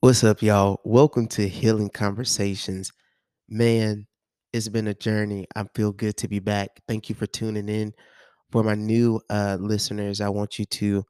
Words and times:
What's 0.00 0.22
up, 0.22 0.42
y'all? 0.42 0.80
Welcome 0.84 1.26
to 1.28 1.48
Healing 1.48 1.88
Conversations. 1.88 2.92
Man, 3.48 4.06
it's 4.52 4.68
been 4.68 4.88
a 4.88 4.92
journey. 4.92 5.46
I 5.56 5.64
feel 5.74 5.92
good 5.92 6.18
to 6.18 6.28
be 6.28 6.40
back. 6.40 6.68
Thank 6.86 7.08
you 7.08 7.14
for 7.14 7.26
tuning 7.26 7.70
in. 7.70 7.94
For 8.52 8.62
my 8.62 8.74
new 8.74 9.22
uh, 9.30 9.56
listeners, 9.60 10.20
I 10.20 10.28
want 10.28 10.58
you 10.58 10.66
to 10.66 11.02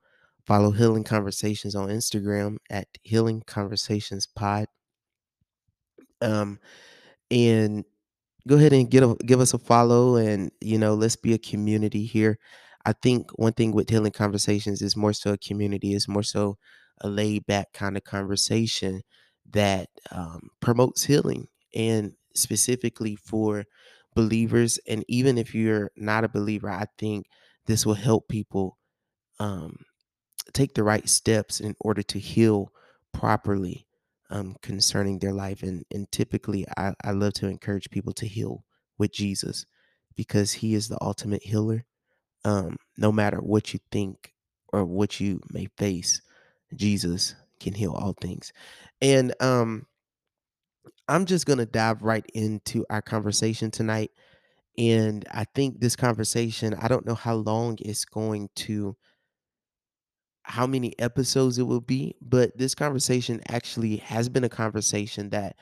follow 0.47 0.71
Healing 0.71 1.03
Conversations 1.03 1.75
on 1.75 1.89
Instagram 1.89 2.59
at 2.71 2.87
Healing 3.03 3.43
Conversations 3.49 4.29
Pod. 4.29 4.69
Um, 6.23 6.61
and 7.33 7.85
go 8.47 8.57
ahead 8.57 8.73
and 8.73 8.91
get 8.91 9.03
a, 9.03 9.17
give 9.27 9.41
us 9.41 9.55
a 9.55 9.59
follow, 9.59 10.17
and 10.17 10.51
you 10.61 10.79
know, 10.79 10.95
let's 10.95 11.17
be 11.17 11.35
a 11.35 11.39
community 11.39 12.05
here. 12.05 12.39
I 12.85 12.93
think 12.93 13.31
one 13.39 13.53
thing 13.53 13.73
with 13.73 13.91
Healing 13.91 14.13
Conversations 14.13 14.83
is 14.83 14.97
more 14.97 15.13
so 15.13 15.33
a 15.33 15.39
community, 15.39 15.95
is 15.95 16.09
more 16.09 16.23
so 16.23 16.57
a 17.01 17.09
laid 17.09 17.47
back 17.47 17.73
kind 17.73 17.97
of 17.97 18.05
conversation 18.05 19.03
that 19.51 19.89
um, 20.11 20.51
promotes 20.61 21.05
healing 21.05 21.49
and 21.75 22.13
specifically 22.35 23.17
for 23.17 23.65
believers. 24.15 24.79
And 24.89 25.05
even 25.09 25.39
if 25.39 25.55
you're 25.55 25.91
not 25.97 26.25
a 26.25 26.29
believer, 26.29 26.71
I 26.71 26.87
think 26.99 27.27
this 27.67 27.85
will 27.85 27.95
help 27.95 28.29
people 28.29 28.79
um, 29.39 29.79
take 30.53 30.75
the 30.75 30.85
right 30.85 31.09
steps 31.09 31.61
in 31.61 31.75
order 31.81 32.03
to 32.03 32.19
heal 32.19 32.73
properly 33.13 33.86
um, 34.31 34.57
concerning 34.63 35.19
their 35.19 35.33
life. 35.33 35.63
And, 35.63 35.85
and 35.91 36.11
typically, 36.11 36.67
I, 36.77 36.93
I 37.05 37.13
love 37.13 37.35
to 37.35 37.49
encourage 37.49 37.91
people 37.91 38.13
to 38.15 38.27
heal 38.27 38.65
with 38.99 39.13
Jesus 39.13 39.67
because 40.17 40.53
he 40.53 40.75
is 40.75 40.89
the 40.89 40.99
ultimate 41.01 41.43
healer. 41.43 41.85
Um, 42.45 42.77
no 42.97 43.11
matter 43.11 43.39
what 43.39 43.73
you 43.73 43.81
think 43.91 44.33
or 44.73 44.85
what 44.85 45.21
you 45.21 45.41
may 45.51 45.67
face, 45.77 46.23
Jesus 46.75 47.35
can 47.61 47.75
heal 47.75 47.93
all 47.93 48.15
things. 48.21 48.53
And 49.01 49.35
um, 49.41 49.87
I'm 51.09 51.27
just 51.27 51.47
going 51.47 51.59
to 51.59 51.67
dive 51.67 52.03
right 52.03 52.25
into 52.35 52.85
our 52.91 53.03
conversation 53.03 53.71
tonight. 53.71 54.11
And 54.79 55.27
I 55.33 55.45
think 55.55 55.81
this 55.81 55.97
conversation, 55.97 56.75
I 56.75 56.89
don't 56.89 57.07
know 57.07 57.15
how 57.15 57.37
long 57.37 57.79
it's 57.81 58.05
going 58.05 58.51
to, 58.57 58.97
how 60.47 60.67
many 60.67 60.99
episodes 60.99 61.59
it 61.59 61.65
will 61.65 61.81
be, 61.81 62.15
but 62.21 62.57
this 62.57 62.75
conversation 62.75 63.41
actually 63.49 63.97
has 63.99 64.29
been 64.29 64.45
a 64.45 64.49
conversation 64.49 65.31
that 65.31 65.57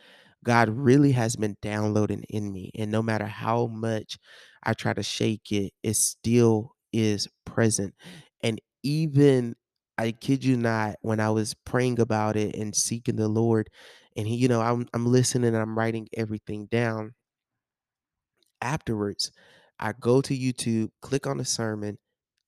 God 0.44 0.68
really 0.68 1.12
has 1.12 1.36
been 1.36 1.56
downloading 1.62 2.24
in 2.28 2.52
me. 2.52 2.70
And 2.74 2.90
no 2.90 3.02
matter 3.02 3.26
how 3.26 3.66
much 3.66 4.18
I 4.62 4.74
try 4.74 4.92
to 4.92 5.02
shake 5.02 5.50
it, 5.52 5.72
it 5.82 5.96
still 5.96 6.74
is 6.92 7.28
present. 7.46 7.94
And 8.42 8.60
even, 8.82 9.56
I 9.96 10.12
kid 10.12 10.44
you 10.44 10.56
not, 10.56 10.96
when 11.00 11.18
I 11.20 11.30
was 11.30 11.54
praying 11.54 11.98
about 12.00 12.36
it 12.36 12.54
and 12.56 12.74
seeking 12.76 13.16
the 13.16 13.28
Lord, 13.28 13.70
and 14.16 14.28
he, 14.28 14.36
you 14.36 14.48
know, 14.48 14.60
I'm 14.60 14.86
I'm 14.94 15.06
listening 15.06 15.54
I'm 15.56 15.78
writing 15.78 16.08
everything 16.14 16.66
down. 16.66 17.14
Afterwards, 18.60 19.30
I 19.78 19.92
go 19.92 20.20
to 20.22 20.36
YouTube, 20.36 20.90
click 21.00 21.26
on 21.26 21.38
the 21.38 21.44
sermon, 21.44 21.98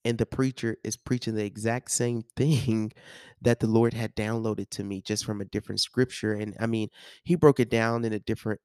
and 0.07 0.19
the 0.19 0.27
preacher 0.27 0.77
is 0.85 0.97
preaching 0.97 1.35
the 1.35 1.45
exact 1.45 1.91
same 1.91 2.23
thing 2.37 2.93
that 3.43 3.61
the 3.61 3.67
Lord 3.67 3.95
had 3.95 4.17
downloaded 4.17 4.71
to 4.71 4.85
me 4.85 5.03
just 5.03 5.25
from 5.25 5.41
a 5.43 5.47
different 5.47 5.81
scripture. 5.81 6.33
And 6.35 6.57
I 6.61 6.67
mean, 6.67 6.89
he 7.25 7.35
broke 7.37 7.61
it 7.61 7.71
down 7.71 8.05
in 8.05 8.13
a 8.15 8.21
different 8.21 8.61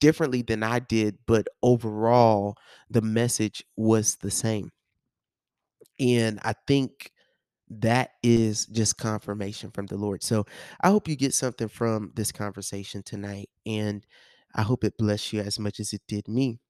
differently 0.00 0.42
than 0.42 0.62
I 0.62 0.80
did, 0.80 1.18
but 1.26 1.48
overall 1.62 2.56
the 2.90 3.02
message 3.02 3.64
was 3.76 4.16
the 4.16 4.30
same. 4.30 4.70
And 6.00 6.38
I 6.42 6.54
think 6.66 7.12
that 7.70 8.12
is 8.22 8.66
just 8.66 8.98
confirmation 8.98 9.70
from 9.72 9.86
the 9.86 9.96
Lord. 9.96 10.22
So 10.22 10.46
I 10.80 10.90
hope 10.90 11.08
you 11.08 11.16
get 11.16 11.34
something 11.34 11.68
from 11.68 12.12
this 12.16 12.32
conversation 12.32 13.02
tonight. 13.02 13.50
And 13.66 14.06
I 14.54 14.62
hope 14.62 14.84
it 14.84 14.98
bless 14.98 15.32
you 15.32 15.40
as 15.40 15.58
much 15.58 15.80
as 15.80 15.92
it 15.92 16.02
did 16.08 16.28
me. 16.28 16.60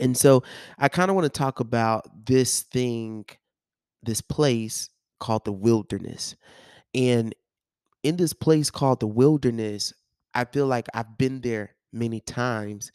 And 0.00 0.16
so 0.16 0.42
I 0.78 0.88
kind 0.88 1.10
of 1.10 1.14
want 1.14 1.24
to 1.32 1.38
talk 1.38 1.60
about 1.60 2.26
this 2.26 2.62
thing, 2.62 3.26
this 4.02 4.20
place 4.20 4.90
called 5.20 5.44
the 5.44 5.52
wilderness. 5.52 6.36
And 6.94 7.34
in 8.02 8.16
this 8.16 8.32
place 8.32 8.70
called 8.70 9.00
the 9.00 9.06
wilderness, 9.06 9.92
I 10.34 10.44
feel 10.44 10.66
like 10.66 10.88
I've 10.94 11.18
been 11.18 11.40
there 11.42 11.76
many 11.92 12.20
times 12.20 12.92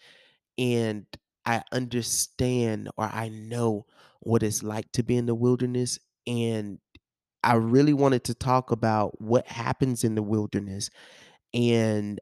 and 0.58 1.06
I 1.46 1.64
understand 1.72 2.90
or 2.98 3.06
I 3.06 3.30
know 3.30 3.86
what 4.22 4.44
it's 4.44 4.64
like 4.64 4.92
to 4.94 5.04
be 5.04 5.18
in 5.18 5.26
the 5.26 5.36
wilderness. 5.36 6.00
And 6.28 6.80
I 7.44 7.56
really 7.56 7.94
wanted 7.94 8.26
to 8.26 8.36
talk 8.36 8.72
about 8.72 9.22
what 9.22 9.48
happens 9.48 10.04
in 10.04 10.16
the 10.16 10.24
wilderness 10.24 10.90
and 11.54 12.20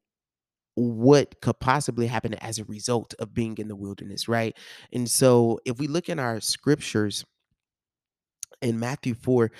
what 0.78 1.42
could 1.42 1.60
possibly 1.60 2.06
happen 2.06 2.36
as 2.36 2.60
a 2.60 2.64
result 2.66 3.16
of 3.18 3.34
being 3.34 3.58
in 3.58 3.68
the 3.68 3.76
wilderness, 3.76 4.28
right? 4.28 4.56
And 4.94 5.10
so 5.10 5.60
if 5.66 5.80
we 5.80 5.88
look 5.88 6.08
in 6.08 6.20
our 6.20 6.40
scriptures 6.40 7.26
in 8.62 8.80
Matthew 8.80 9.16
4, 9.16 9.52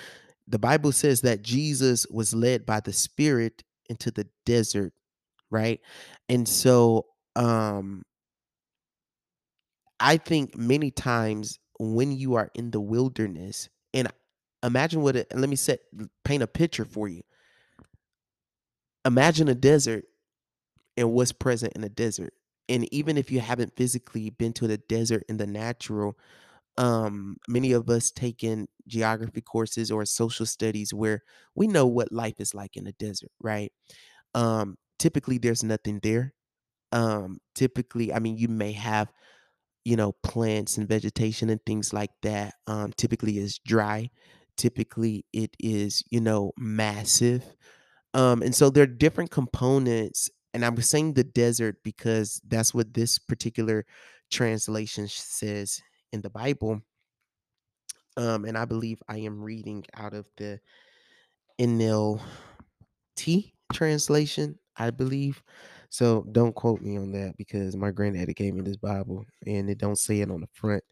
the 0.46 0.60
Bible 0.60 0.92
says 0.92 1.22
that 1.22 1.42
Jesus 1.42 2.06
was 2.08 2.34
led 2.34 2.64
by 2.64 2.78
the 2.78 2.92
Spirit 2.92 3.64
into 3.90 4.12
the 4.12 4.28
desert, 4.46 4.92
right? 5.50 5.80
And 6.28 6.48
so 6.48 7.06
um 7.34 8.02
I 9.98 10.18
think 10.18 10.56
many 10.56 10.92
times 10.92 11.58
when 11.80 12.12
you 12.12 12.34
are 12.34 12.48
in 12.54 12.70
the 12.70 12.80
wilderness, 12.80 13.68
and 13.92 14.06
imagine 14.62 15.02
what 15.02 15.16
it, 15.16 15.26
let 15.34 15.48
me 15.50 15.56
set 15.56 15.80
paint 16.24 16.44
a 16.44 16.46
picture 16.46 16.84
for 16.84 17.08
you. 17.08 17.22
Imagine 19.04 19.48
a 19.48 19.54
desert 19.56 20.04
and 20.98 21.12
what's 21.12 21.32
present 21.32 21.72
in 21.74 21.82
the 21.82 21.88
desert. 21.88 22.34
And 22.68 22.92
even 22.92 23.16
if 23.16 23.30
you 23.30 23.40
haven't 23.40 23.76
physically 23.76 24.30
been 24.30 24.52
to 24.54 24.66
the 24.66 24.78
desert 24.78 25.24
in 25.28 25.38
the 25.38 25.46
natural, 25.46 26.18
um, 26.76 27.38
many 27.48 27.72
of 27.72 27.88
us 27.88 28.10
taking 28.10 28.68
geography 28.86 29.40
courses 29.40 29.90
or 29.90 30.04
social 30.04 30.46
studies 30.46 30.92
where 30.92 31.22
we 31.54 31.66
know 31.66 31.86
what 31.86 32.12
life 32.12 32.40
is 32.40 32.54
like 32.54 32.76
in 32.76 32.84
the 32.84 32.92
desert, 32.92 33.32
right? 33.40 33.72
Um, 34.34 34.76
typically 34.98 35.38
there's 35.38 35.64
nothing 35.64 36.00
there. 36.02 36.34
Um, 36.92 37.38
typically, 37.54 38.12
I 38.12 38.18
mean, 38.18 38.36
you 38.38 38.48
may 38.48 38.72
have 38.72 39.10
you 39.84 39.96
know, 39.96 40.12
plants 40.22 40.76
and 40.76 40.86
vegetation 40.86 41.48
and 41.48 41.60
things 41.64 41.94
like 41.94 42.10
that 42.22 42.54
um, 42.66 42.92
typically 42.98 43.38
is 43.38 43.58
dry. 43.58 44.10
Typically, 44.58 45.24
it 45.32 45.56
is, 45.58 46.02
you 46.10 46.20
know, 46.20 46.52
massive. 46.58 47.42
Um, 48.12 48.42
and 48.42 48.54
so 48.54 48.70
there 48.70 48.84
are 48.84 48.86
different 48.86 49.30
components. 49.30 50.28
And 50.54 50.64
I'm 50.64 50.80
saying 50.80 51.14
the 51.14 51.24
desert 51.24 51.76
because 51.84 52.40
that's 52.46 52.74
what 52.74 52.94
this 52.94 53.18
particular 53.18 53.84
translation 54.30 55.06
says 55.08 55.80
in 56.12 56.20
the 56.22 56.30
Bible. 56.30 56.80
Um, 58.16 58.44
and 58.44 58.58
I 58.58 58.64
believe 58.64 59.00
I 59.08 59.18
am 59.18 59.42
reading 59.42 59.84
out 59.94 60.14
of 60.14 60.26
the 60.36 60.60
NLT 61.60 63.52
translation, 63.72 64.58
I 64.76 64.90
believe. 64.90 65.42
So 65.90 66.26
don't 66.32 66.54
quote 66.54 66.80
me 66.80 66.96
on 66.98 67.12
that 67.12 67.36
because 67.36 67.76
my 67.76 67.90
granddaddy 67.90 68.34
gave 68.34 68.54
me 68.54 68.62
this 68.62 68.76
Bible 68.76 69.24
and 69.46 69.70
it 69.70 69.78
don't 69.78 69.98
say 69.98 70.20
it 70.20 70.30
on 70.30 70.40
the 70.40 70.48
front. 70.52 70.82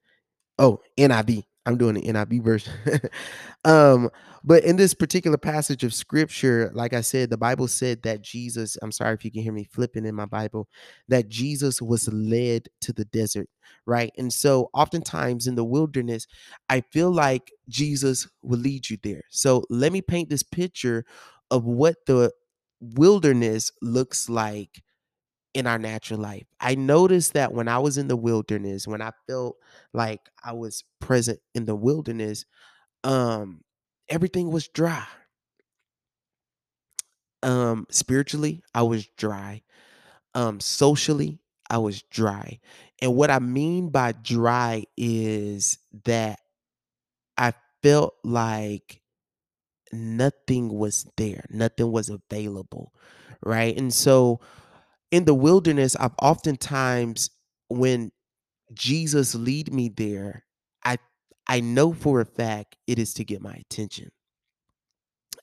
Oh, 0.59 0.81
NIV. 0.97 1.45
I'm 1.67 1.77
doing 1.77 1.97
the 1.97 2.03
NIV 2.03 2.43
version. 2.43 2.73
um, 3.65 4.09
but 4.45 4.63
in 4.65 4.77
this 4.77 4.95
particular 4.95 5.37
passage 5.37 5.83
of 5.83 5.93
scripture, 5.93 6.71
like 6.73 6.93
I 6.95 7.01
said, 7.01 7.29
the 7.29 7.37
Bible 7.37 7.67
said 7.67 8.03
that 8.05 8.23
Jesus, 8.23 8.79
I'm 8.81 8.93
sorry 8.93 9.15
if 9.15 9.25
you 9.25 9.33
can 9.33 9.43
hear 9.43 9.53
me 9.53 9.65
flipping 9.65 10.07
in 10.07 10.15
my 10.15 10.27
Bible, 10.27 10.69
that 11.09 11.29
Jesus 11.29 11.83
was 11.83 12.09
led 12.13 12.69
to 12.83 12.93
the 12.93 13.05
desert, 13.07 13.49
right? 13.85 14.13
And 14.17 14.33
so 14.33 14.71
oftentimes 14.73 15.49
in 15.49 15.57
the 15.57 15.65
wilderness, 15.65 16.29
I 16.69 16.83
feel 16.83 17.11
like 17.11 17.51
Jesus 17.69 18.29
will 18.43 18.61
lead 18.61 18.89
you 18.89 18.99
there. 19.03 19.23
So 19.31 19.65
let 19.69 19.93
me 19.93 20.01
paint 20.01 20.31
this 20.31 20.45
picture 20.45 21.05
of 21.51 21.65
what 21.65 21.97
the 22.07 22.33
wilderness 22.81 23.73
looks 23.83 24.29
like 24.29 24.83
in 25.57 25.67
our 25.67 25.79
natural 25.79 26.21
life. 26.21 26.47
I 26.61 26.75
noticed 26.77 27.35
that 27.35 27.53
when 27.55 27.69
I 27.69 27.79
was 27.79 27.99
in 27.99 28.09
the 28.09 28.17
wilderness, 28.17 28.87
when 28.87 29.03
I 29.03 29.13
felt 29.29 29.57
like 29.95 30.21
I 30.45 30.53
was 30.53 30.85
present 31.01 31.41
in 31.55 31.67
the 31.67 31.77
wilderness, 31.77 32.45
um, 33.05 33.63
everything 34.09 34.51
was 34.53 34.69
dry. 34.69 35.07
Um, 37.43 37.87
spiritually, 37.91 38.63
I 38.75 38.83
was 38.83 39.07
dry. 39.17 39.63
Um, 40.35 40.61
socially, 40.61 41.41
I 41.71 41.79
was 41.79 42.03
dry. 42.11 42.61
And 43.03 43.17
what 43.17 43.31
I 43.31 43.41
mean 43.41 43.91
by 43.91 44.13
dry 44.13 44.85
is 44.97 45.79
that 46.05 46.41
I 47.39 47.53
felt 47.83 48.15
like 48.25 49.01
nothing 49.93 50.71
was 50.71 51.07
there, 51.17 51.45
nothing 51.51 51.93
was 51.93 52.11
available, 52.11 52.93
right? 53.45 53.77
And 53.79 53.93
so 53.93 54.41
in 55.11 55.25
the 55.25 55.35
wilderness, 55.35 55.97
I've 55.97 56.15
oftentimes, 56.21 57.31
when 57.69 58.13
Jesus 58.75 59.35
lead 59.35 59.73
me 59.73 59.89
there, 59.89 60.45
I 60.85 60.99
I 61.49 61.61
know 61.61 61.93
for 61.93 62.21
a 62.21 62.27
fact 62.27 62.77
it 62.87 62.99
is 62.99 63.15
to 63.15 63.25
get 63.25 63.43
my 63.43 63.55
attention. 63.55 64.11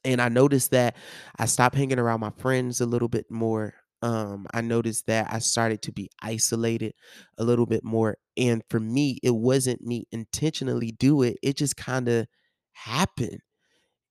And 0.06 0.22
I 0.22 0.30
noticed 0.30 0.72
that 0.72 0.96
I 1.38 1.46
stopped 1.46 1.76
hanging 1.76 2.00
around 2.00 2.20
my 2.20 2.32
friends 2.38 2.82
a 2.82 2.86
little 2.86 3.08
bit 3.08 3.26
more. 3.32 3.74
Um, 4.02 4.48
I 4.54 4.62
noticed 4.62 5.08
that 5.08 5.28
I 5.32 5.40
started 5.40 5.82
to 5.84 5.94
be 5.94 6.10
isolated 6.22 6.94
a 7.38 7.44
little 7.46 7.66
bit 7.66 7.86
more. 7.86 8.18
And 8.36 8.62
for 8.70 8.80
me, 8.80 9.20
it 9.24 9.34
wasn't 9.34 9.82
me 9.82 10.06
intentionally 10.12 10.92
do 10.92 11.22
it. 11.22 11.38
It 11.42 11.58
just 11.58 11.78
kind 11.78 12.10
of 12.10 12.28
happened. 12.74 13.40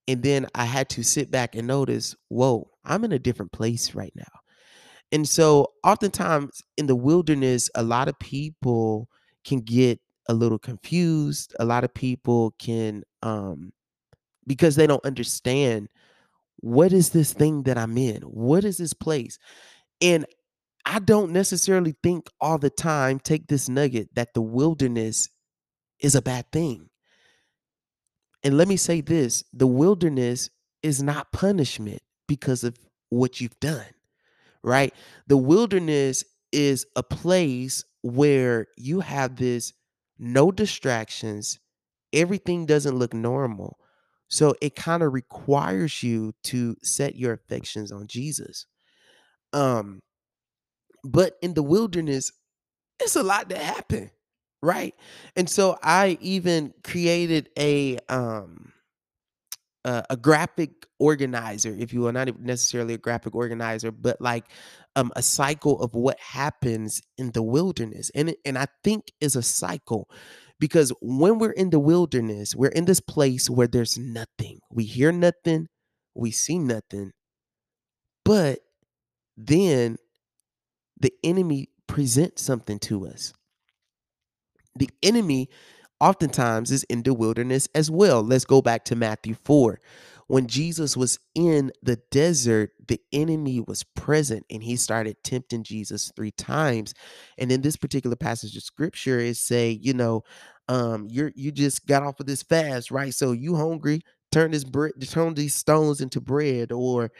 And 0.07 0.23
then 0.23 0.47
I 0.55 0.65
had 0.65 0.89
to 0.91 1.03
sit 1.03 1.31
back 1.31 1.55
and 1.55 1.67
notice, 1.67 2.15
whoa, 2.29 2.69
I'm 2.85 3.03
in 3.05 3.11
a 3.11 3.19
different 3.19 3.51
place 3.51 3.95
right 3.95 4.13
now. 4.15 4.42
And 5.13 5.29
so 5.29 5.73
oftentimes 5.83 6.61
in 6.75 6.87
the 6.87 6.95
wilderness, 6.95 7.69
a 7.75 7.83
lot 7.83 8.09
of 8.09 8.19
people 8.19 9.07
can 9.45 9.59
get 9.61 10.01
a 10.27 10.33
little 10.33 10.59
confused. 10.59 11.55
A 11.59 11.65
lot 11.65 11.85
of 11.85 11.93
people 11.93 12.53
can 12.59 13.03
um 13.21 13.71
because 14.47 14.75
they 14.75 14.87
don't 14.87 15.05
understand 15.05 15.87
what 16.57 16.93
is 16.93 17.11
this 17.11 17.33
thing 17.33 17.63
that 17.63 17.77
I'm 17.77 17.97
in? 17.97 18.21
What 18.23 18.65
is 18.65 18.77
this 18.77 18.93
place? 18.93 19.37
And 20.01 20.25
I 20.85 20.99
don't 20.99 21.31
necessarily 21.31 21.95
think 22.03 22.29
all 22.41 22.57
the 22.57 22.69
time, 22.69 23.19
take 23.19 23.47
this 23.47 23.69
nugget, 23.69 24.09
that 24.15 24.33
the 24.33 24.41
wilderness 24.41 25.29
is 25.99 26.15
a 26.15 26.21
bad 26.21 26.51
thing. 26.51 26.89
And 28.43 28.57
let 28.57 28.67
me 28.67 28.77
say 28.77 29.01
this 29.01 29.43
the 29.53 29.67
wilderness 29.67 30.49
is 30.81 31.03
not 31.03 31.31
punishment 31.31 32.01
because 32.27 32.63
of 32.63 32.77
what 33.09 33.39
you've 33.39 33.59
done, 33.59 33.85
right? 34.63 34.93
The 35.27 35.37
wilderness 35.37 36.23
is 36.51 36.85
a 36.95 37.03
place 37.03 37.83
where 38.01 38.67
you 38.77 38.99
have 39.01 39.37
this 39.37 39.73
no 40.19 40.51
distractions, 40.51 41.59
everything 42.13 42.65
doesn't 42.65 42.95
look 42.97 43.13
normal. 43.13 43.77
So 44.29 44.55
it 44.61 44.75
kind 44.75 45.03
of 45.03 45.13
requires 45.13 46.03
you 46.03 46.33
to 46.45 46.75
set 46.83 47.15
your 47.15 47.33
affections 47.33 47.91
on 47.91 48.07
Jesus. 48.07 48.65
Um, 49.53 50.01
but 51.03 51.37
in 51.41 51.53
the 51.53 51.63
wilderness, 51.63 52.31
it's 53.01 53.17
a 53.17 53.23
lot 53.23 53.49
that 53.49 53.59
happen, 53.59 54.11
right? 54.63 54.95
And 55.37 55.49
so 55.49 55.77
I 55.83 56.19
even 56.21 56.73
created 56.83 57.49
a 57.59 57.99
um 58.09 58.72
a, 59.85 60.03
a 60.11 60.17
graphic 60.17 60.87
organizer, 60.99 61.75
if 61.77 61.93
you 61.93 62.01
will, 62.01 62.11
not 62.11 62.39
necessarily 62.39 62.93
a 62.93 62.97
graphic 62.97 63.35
organizer, 63.35 63.91
but 63.91 64.19
like 64.21 64.45
um, 64.95 65.11
a 65.15 65.21
cycle 65.21 65.81
of 65.81 65.93
what 65.95 66.19
happens 66.19 67.01
in 67.17 67.31
the 67.31 67.43
wilderness. 67.43 68.11
And, 68.15 68.35
and 68.45 68.57
I 68.57 68.67
think 68.83 69.11
is 69.19 69.35
a 69.35 69.43
cycle 69.43 70.09
because 70.59 70.93
when 71.01 71.39
we're 71.39 71.51
in 71.51 71.69
the 71.71 71.79
wilderness, 71.79 72.55
we're 72.55 72.69
in 72.69 72.85
this 72.85 73.01
place 73.01 73.49
where 73.49 73.67
there's 73.67 73.97
nothing. 73.97 74.59
We 74.71 74.85
hear 74.85 75.11
nothing, 75.11 75.67
we 76.15 76.31
see 76.31 76.59
nothing, 76.59 77.11
but 78.23 78.59
then 79.35 79.97
the 80.99 81.11
enemy 81.23 81.69
presents 81.87 82.41
something 82.41 82.79
to 82.79 83.07
us. 83.07 83.33
The 84.75 84.89
enemy 85.01 85.49
oftentimes 86.03 86.69
is 86.69 86.83
in 86.85 87.01
the 87.03 87.13
wilderness 87.13 87.69
as 87.73 87.89
well. 87.89 88.21
Let's 88.21 88.43
go 88.43 88.61
back 88.61 88.83
to 88.85 88.95
Matthew 88.95 89.35
4. 89.45 89.79
When 90.27 90.47
Jesus 90.47 90.97
was 90.97 91.17
in 91.35 91.71
the 91.81 91.97
desert, 92.11 92.71
the 92.87 92.99
enemy 93.13 93.61
was 93.61 93.83
present 93.83 94.45
and 94.49 94.61
he 94.63 94.75
started 94.75 95.23
tempting 95.23 95.63
Jesus 95.63 96.11
three 96.15 96.31
times. 96.31 96.93
And 97.37 97.51
in 97.51 97.61
this 97.61 97.77
particular 97.77 98.17
passage 98.17 98.57
of 98.57 98.63
scripture, 98.63 99.19
it 99.19 99.37
say, 99.37 99.71
you 99.81 99.93
know, 99.93 100.23
um, 100.67 101.07
you're 101.09 101.31
you 101.35 101.51
just 101.51 101.85
got 101.87 102.03
off 102.03 102.19
of 102.19 102.25
this 102.25 102.43
fast, 102.43 102.91
right? 102.91 103.13
So 103.13 103.31
you 103.31 103.55
hungry, 103.55 104.01
turn 104.31 104.51
this 104.51 104.63
bread, 104.65 104.93
turn 105.09 105.35
these 105.35 105.55
stones 105.55 106.01
into 106.01 106.19
bread, 106.19 106.71
or 106.71 107.11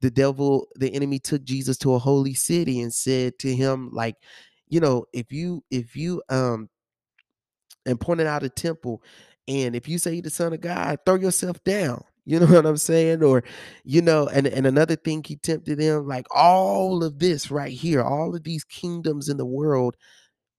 the 0.00 0.10
devil, 0.10 0.66
the 0.76 0.92
enemy 0.94 1.20
took 1.20 1.44
Jesus 1.44 1.76
to 1.78 1.94
a 1.94 1.98
holy 1.98 2.34
city 2.34 2.80
and 2.80 2.92
said 2.92 3.38
to 3.40 3.54
him, 3.54 3.90
like, 3.92 4.16
you 4.68 4.80
know, 4.80 5.04
if 5.12 5.30
you 5.30 5.62
if 5.70 5.94
you 5.94 6.22
um 6.28 6.68
and 7.86 8.00
pointed 8.00 8.26
out 8.26 8.42
a 8.42 8.48
temple. 8.48 9.02
And 9.48 9.74
if 9.74 9.88
you 9.88 9.98
say 9.98 10.14
you're 10.14 10.22
the 10.22 10.30
son 10.30 10.52
of 10.52 10.60
God, 10.60 10.98
throw 11.04 11.16
yourself 11.16 11.62
down. 11.64 12.04
You 12.24 12.40
know 12.40 12.46
what 12.46 12.66
I'm 12.66 12.76
saying? 12.76 13.22
Or, 13.22 13.42
you 13.84 14.02
know, 14.02 14.28
and, 14.28 14.46
and 14.46 14.66
another 14.66 14.96
thing 14.96 15.24
he 15.24 15.36
tempted 15.36 15.80
him, 15.80 16.06
like 16.06 16.26
all 16.34 17.02
of 17.02 17.18
this 17.18 17.50
right 17.50 17.72
here, 17.72 18.02
all 18.02 18.34
of 18.34 18.44
these 18.44 18.64
kingdoms 18.64 19.28
in 19.28 19.36
the 19.36 19.46
world 19.46 19.96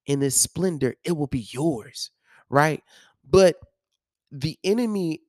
in 0.06 0.20
this 0.20 0.40
splendor, 0.40 0.96
it 1.04 1.14
will 1.14 1.28
be 1.28 1.48
yours. 1.52 2.12
Right. 2.50 2.84
But 3.28 3.56
the 4.32 4.58
enemy 4.64 5.22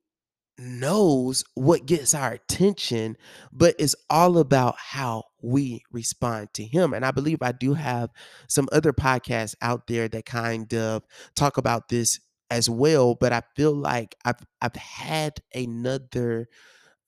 knows 0.57 1.43
what 1.55 1.85
gets 1.85 2.13
our 2.13 2.33
attention, 2.33 3.17
but 3.51 3.75
it's 3.79 3.95
all 4.09 4.37
about 4.37 4.75
how 4.77 5.23
we 5.45 5.83
respond 5.91 6.49
to 6.55 6.63
him. 6.65 6.93
And 6.93 7.05
I 7.05 7.11
believe 7.11 7.39
I 7.41 7.51
do 7.51 7.73
have 7.73 8.09
some 8.49 8.67
other 8.71 8.93
podcasts 8.93 9.55
out 9.61 9.87
there 9.87 10.07
that 10.09 10.25
kind 10.25 10.73
of 10.73 11.03
talk 11.35 11.57
about 11.57 11.89
this 11.89 12.19
as 12.49 12.69
well. 12.69 13.15
But 13.15 13.33
I 13.33 13.41
feel 13.55 13.75
like 13.75 14.15
I've 14.25 14.39
I've 14.61 14.75
had 14.75 15.39
another 15.53 16.47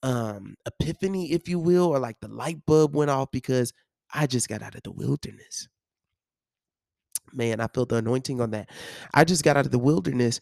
um 0.03 0.55
epiphany, 0.65 1.31
if 1.33 1.47
you 1.49 1.59
will, 1.59 1.85
or 1.87 1.99
like 1.99 2.19
the 2.21 2.27
light 2.27 2.65
bulb 2.65 2.95
went 2.95 3.11
off 3.11 3.31
because 3.31 3.73
I 4.13 4.27
just 4.27 4.49
got 4.49 4.61
out 4.61 4.75
of 4.75 4.83
the 4.83 4.91
wilderness. 4.91 5.67
Man, 7.33 7.59
I 7.59 7.67
feel 7.67 7.85
the 7.85 7.97
anointing 7.97 8.39
on 8.39 8.51
that. 8.51 8.69
I 9.13 9.25
just 9.25 9.43
got 9.43 9.57
out 9.57 9.65
of 9.65 9.71
the 9.71 9.79
wilderness 9.79 10.39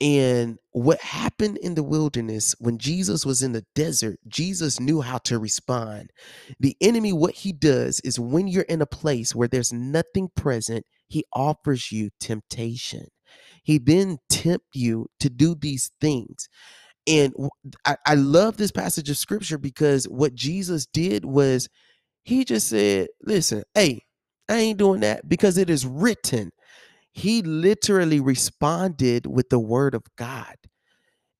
and 0.00 0.58
what 0.72 1.00
happened 1.02 1.58
in 1.58 1.74
the 1.74 1.82
wilderness 1.82 2.54
when 2.60 2.78
Jesus 2.78 3.26
was 3.26 3.42
in 3.42 3.52
the 3.52 3.66
desert, 3.74 4.18
Jesus 4.28 4.80
knew 4.80 5.00
how 5.00 5.18
to 5.20 5.38
respond. 5.40 6.10
The 6.60 6.76
enemy, 6.80 7.12
what 7.12 7.34
he 7.34 7.52
does 7.52 8.00
is 8.00 8.20
when 8.20 8.48
you're 8.48 8.62
in 8.64 8.82
a 8.82 8.86
place 8.86 9.34
where 9.34 9.48
there's 9.48 9.72
nothing 9.72 10.30
present, 10.36 10.86
he 11.08 11.24
offers 11.34 11.92
you 11.92 12.10
temptation. 12.20 13.08
He 13.64 13.78
then 13.78 14.18
tempt 14.30 14.66
you 14.74 15.08
to 15.20 15.30
do 15.30 15.56
these 15.56 15.90
things. 16.00 16.48
And 17.06 17.34
I 18.06 18.14
love 18.14 18.56
this 18.56 18.72
passage 18.72 19.10
of 19.10 19.16
scripture 19.18 19.58
because 19.58 20.04
what 20.06 20.34
Jesus 20.34 20.86
did 20.86 21.24
was 21.24 21.68
he 22.24 22.44
just 22.44 22.68
said, 22.68 23.08
Listen, 23.24 23.64
hey, 23.74 24.02
I 24.48 24.56
ain't 24.58 24.78
doing 24.78 25.00
that 25.00 25.28
because 25.28 25.58
it 25.58 25.70
is 25.70 25.86
written. 25.86 26.50
He 27.18 27.42
literally 27.42 28.20
responded 28.20 29.26
with 29.26 29.48
the 29.48 29.58
word 29.58 29.96
of 29.96 30.04
God. 30.16 30.54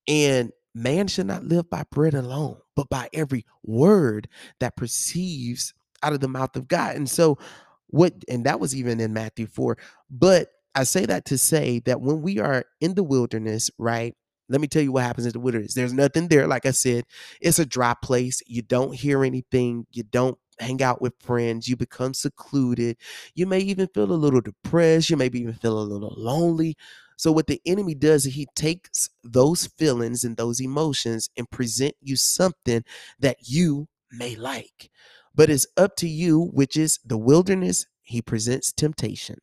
And 0.09 0.51
man 0.75 1.07
should 1.07 1.27
not 1.27 1.45
live 1.45 1.71
by 1.71 1.85
bread 1.93 2.15
alone, 2.15 2.57
but 2.75 2.89
by 2.89 3.09
every 3.13 3.47
word 3.63 4.29
that 4.59 4.77
proceeds 4.77 5.75
out 6.03 6.13
of 6.13 6.19
the 6.19 6.27
mouth 6.27 6.57
of 6.57 6.67
God. 6.67 6.97
And 6.97 7.09
so, 7.09 7.39
what, 7.87 8.13
and 8.29 8.45
that 8.45 8.59
was 8.59 8.75
even 8.75 8.99
in 8.99 9.13
Matthew 9.13 9.47
4. 9.47 9.79
But 10.11 10.49
I 10.75 10.83
say 10.83 11.07
that 11.07 11.25
to 11.27 11.39
say 11.39 11.81
that 11.87 12.01
when 12.01 12.23
we 12.23 12.41
are 12.41 12.65
in 12.81 12.95
the 12.95 13.05
wilderness, 13.05 13.71
right? 13.79 14.17
Let 14.49 14.61
me 14.61 14.67
tell 14.67 14.83
you 14.83 14.91
what 14.91 15.05
happens 15.05 15.27
in 15.27 15.33
the 15.33 15.39
wilderness. 15.39 15.75
There's 15.75 15.93
nothing 15.93 16.27
there. 16.27 16.49
Like 16.49 16.67
I 16.67 16.73
said, 16.73 17.05
it's 17.41 17.61
a 17.61 17.67
dry 17.67 17.95
place. 18.03 18.43
You 18.49 18.63
don't 18.63 18.97
hear 18.97 19.23
anything. 19.23 19.87
You 19.93 20.03
don't 20.03 20.39
hang 20.61 20.83
out 20.83 21.01
with 21.01 21.15
friends. 21.21 21.69
You 21.69 21.77
become 21.77 22.15
secluded. 22.15 22.97
You 23.35 23.47
may 23.47 23.61
even 23.61 23.89
feel 23.89 24.11
a 24.11 24.15
little 24.15 24.41
depressed. 24.41 25.11
You 25.11 25.17
may 25.17 25.27
even 25.27 25.55
feel 25.55 25.79
a 25.79 25.81
little 25.81 26.15
lonely 26.17 26.77
so 27.19 27.33
what 27.33 27.49
the 27.49 27.61
enemy 27.67 27.95
does 27.95 28.27
is 28.27 28.35
he 28.35 28.47
takes 28.55 29.11
those 29.25 29.67
feelings 29.67 30.23
and 30.23 30.37
those 30.37 30.61
emotions 30.61 31.29
and 31.37 31.51
present 31.51 31.97
you 32.01 32.15
something 32.15 32.85
that 33.19 33.39
you 33.43 33.89
may 34.13 34.37
like. 34.37 34.89
But 35.35 35.51
it's 35.51 35.67
up 35.77 35.97
to 35.97 36.09
you, 36.09 36.51
which 36.55 36.77
is 36.77 37.01
the 37.05 37.19
wilderness. 37.19 37.87
He 38.03 38.23
presents 38.23 38.73
temptation. 38.73 39.39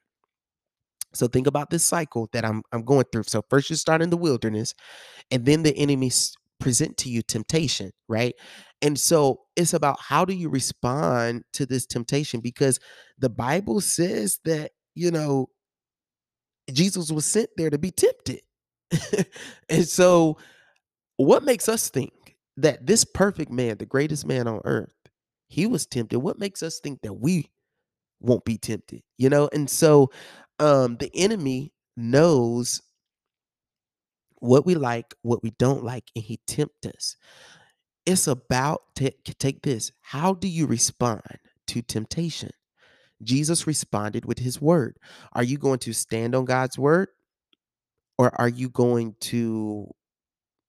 So 1.14 1.28
think 1.28 1.48
about 1.48 1.70
this 1.70 1.84
cycle 1.84 2.30
that 2.32 2.46
I'm 2.46 2.64
I'm 2.72 2.84
going 2.84 3.06
through. 3.12 3.24
So 3.24 3.44
first 3.50 3.70
you 3.70 3.76
start 3.76 4.02
in 4.02 4.10
the 4.10 4.18
wilderness, 4.18 4.74
and 5.32 5.46
then 5.46 5.64
the 5.64 5.76
enemy 5.78 6.12
present 6.60 6.98
to 6.98 7.10
you 7.10 7.22
temptation, 7.22 7.92
right? 8.08 8.36
And 8.82 9.00
so 9.00 9.42
it's 9.56 9.74
about 9.74 10.00
how 10.00 10.26
do 10.26 10.34
you 10.34 10.50
respond 10.50 11.44
to 11.54 11.66
this 11.66 11.86
temptation 11.86 12.40
because 12.40 12.80
the 13.18 13.30
Bible 13.30 13.82
says 13.82 14.40
that 14.46 14.72
you 14.96 15.12
know 15.12 15.50
Jesus 16.72 17.12
was 17.12 17.26
sent 17.26 17.50
there 17.58 17.70
to 17.70 17.78
be 17.78 17.92
tempted. 17.92 18.42
and 19.70 19.88
so, 19.88 20.38
what 21.18 21.44
makes 21.44 21.70
us 21.70 21.90
think 21.90 22.12
that 22.58 22.86
this 22.86 23.06
perfect 23.06 23.52
man, 23.52 23.78
the 23.78 23.86
greatest 23.86 24.26
man 24.26 24.48
on 24.48 24.62
earth, 24.66 24.94
he 25.48 25.68
was 25.68 25.86
tempted? 25.86 26.20
What 26.20 26.40
makes 26.40 26.64
us 26.64 26.80
think 26.80 27.02
that 27.02 27.14
we 27.14 27.52
won't 28.20 28.46
be 28.46 28.58
tempted? 28.58 29.02
You 29.18 29.30
know, 29.30 29.50
and 29.54 29.70
so 29.70 30.12
um 30.60 30.98
the 30.98 31.12
enemy 31.14 31.74
knows 31.98 32.82
what 34.46 34.66
we 34.66 34.76
like, 34.76 35.14
what 35.22 35.44
we 35.44 35.52
don't 35.52 35.84
like, 35.84 36.06
and 36.16 36.24
he 36.24 36.40
tempts 36.48 36.88
us. 36.88 37.16
It's 38.06 38.28
about 38.28 38.82
ta- 38.96 39.10
take 39.40 39.64
this. 39.64 39.92
How 40.02 40.34
do 40.34 40.48
you 40.48 40.68
respond 40.68 41.22
to 41.68 41.82
temptation? 41.82 42.52
Jesus 43.24 43.66
responded 43.66 44.26
with 44.26 44.40
his 44.40 44.62
word. 44.62 44.98
Are 45.34 45.44
you 45.44 45.58
going 45.58 45.80
to 45.80 45.94
stand 45.94 46.36
on 46.36 46.46
God's 46.46 46.78
word? 46.78 47.08
or 48.18 48.40
are 48.40 48.50
you 48.50 48.70
going 48.70 49.16
to 49.20 49.88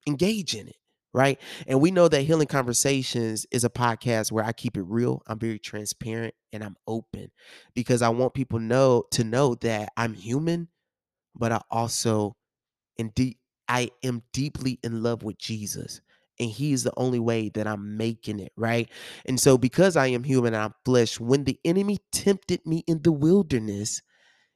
engage 0.07 0.55
in 0.55 0.69
it? 0.69 0.77
Right. 1.15 1.41
And 1.67 1.81
we 1.81 1.91
know 1.91 2.09
that 2.09 2.23
Healing 2.23 2.47
Conversations 2.47 3.47
is 3.51 3.65
a 3.65 3.71
podcast 3.71 4.31
where 4.31 4.45
I 4.45 4.53
keep 4.53 4.77
it 4.77 4.83
real. 4.83 5.23
I'm 5.27 5.39
very 5.39 5.59
transparent 5.59 6.35
and 6.53 6.63
I'm 6.63 6.77
open 6.87 7.31
because 7.75 8.03
I 8.03 8.11
want 8.11 8.35
people 8.35 8.59
know 8.59 9.05
to 9.13 9.25
know 9.25 9.55
that 9.57 9.89
I'm 9.97 10.13
human, 10.13 10.69
but 11.35 11.53
I 11.53 11.63
also 11.71 12.37
in 12.99 13.13
deep 13.15 13.39
I 13.69 13.91
am 14.03 14.23
deeply 14.33 14.79
in 14.83 15.03
love 15.03 15.23
with 15.23 15.39
Jesus. 15.39 16.01
And 16.41 16.51
he 16.51 16.73
is 16.73 16.85
the 16.85 16.93
only 16.97 17.19
way 17.21 17.51
that 17.51 17.67
I'm 17.67 17.97
making 17.97 18.41
it, 18.41 18.53
right? 18.57 18.91
And 19.27 19.41
so 19.41 19.59
because 19.59 19.97
I 19.97 20.09
am 20.09 20.25
human 20.25 20.55
and 20.55 20.65
I'm 20.65 20.75
flesh, 20.85 21.19
when 21.21 21.45
the 21.45 21.59
enemy 21.65 21.99
tempted 22.13 22.67
me 22.67 22.85
in 22.87 23.03
the 23.03 23.13
wilderness, 23.13 24.03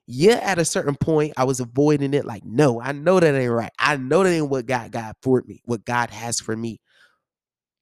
yeah, 0.07 0.41
at 0.43 0.59
a 0.59 0.65
certain 0.65 0.97
point, 0.97 1.35
I 1.37 1.45
was 1.45 1.61
avoiding 1.61 2.15
it. 2.15 2.27
Like, 2.27 2.45
no, 2.45 2.81
I 2.81 2.93
know 2.93 3.21
that 3.21 3.35
ain't 3.35 3.53
right. 3.53 3.73
I 3.79 3.97
know 3.97 4.25
that 4.25 4.31
ain't 4.31 4.51
what 4.51 4.67
God 4.67 4.93
got 4.93 5.17
for 5.23 5.43
me, 5.47 5.63
what 5.65 5.85
God 5.85 6.11
has 6.11 6.41
for 6.41 6.57
me. 6.57 6.81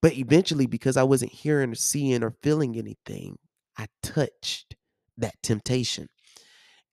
But 0.03 0.17
eventually, 0.17 0.67
because 0.67 0.97
I 0.97 1.05
wasn't 1.05 1.33
hearing 1.33 1.73
or 1.73 1.77
seeing 1.77 2.23
or 2.23 2.37
feeling 2.43 2.77
anything, 2.79 3.39
I 3.79 3.87
touched 4.03 4.77
that 5.19 5.35
temptation 5.43 6.09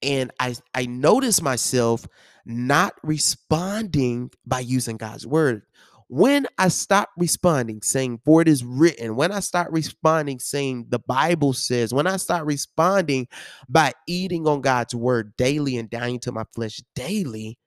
and 0.06 0.32
I 0.40 0.56
I 0.74 0.86
notice 0.86 1.42
myself 1.42 2.08
not 2.46 2.94
responding 3.04 4.32
by 4.46 4.60
using 4.60 4.98
God's 4.98 5.26
word. 5.28 5.64
When 6.08 6.46
I 6.60 6.68
stop 6.68 7.10
responding, 7.18 7.82
saying, 7.82 8.22
For 8.24 8.42
it 8.42 8.48
is 8.48 8.64
written, 8.64 9.16
when 9.16 9.32
I 9.32 9.40
start 9.40 9.72
responding, 9.72 10.40
saying, 10.40 10.88
The 10.90 11.00
Bible 11.00 11.54
says, 11.54 11.94
when 11.94 12.06
I 12.06 12.18
start 12.18 12.46
responding 12.46 13.28
by 13.68 13.94
eating 14.08 14.48
on 14.48 14.62
God's 14.62 14.94
word 14.94 15.34
daily 15.36 15.78
and 15.78 15.90
dying 15.90 16.20
to 16.20 16.32
my 16.32 16.44
flesh 16.54 16.80
daily, 16.94 17.58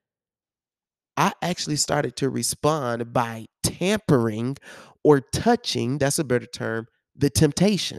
I 1.17 1.33
actually 1.43 1.77
started 1.77 2.15
to 2.17 2.31
respond 2.31 3.13
by 3.13 3.47
tampering 3.65 4.57
or 5.03 5.21
touching, 5.21 5.99
that's 5.99 6.21
a 6.21 6.25
better 6.25 6.47
term, 6.47 6.87
the 7.17 7.31
temptation. 7.31 7.99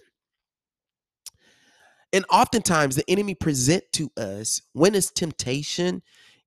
And 2.11 2.25
oftentimes 2.31 2.95
the 2.95 3.09
enemy 3.09 3.35
present 3.35 3.83
to 3.93 4.11
us 4.17 4.61
when 4.73 4.95
it's 4.95 5.11
temptation 5.11 6.01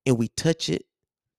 and 0.04 0.18
we 0.18 0.28
touch 0.28 0.68
it, 0.68 0.84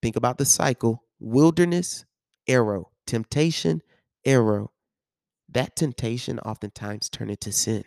think 0.02 0.16
about 0.16 0.38
the 0.38 0.46
cycle, 0.46 1.04
wilderness, 1.20 2.04
arrow, 2.48 2.90
temptation, 3.06 3.82
arrow. 4.24 4.70
That 5.50 5.76
temptation 5.76 6.38
oftentimes 6.40 7.10
turn 7.10 7.30
into 7.30 7.52
sin. 7.52 7.84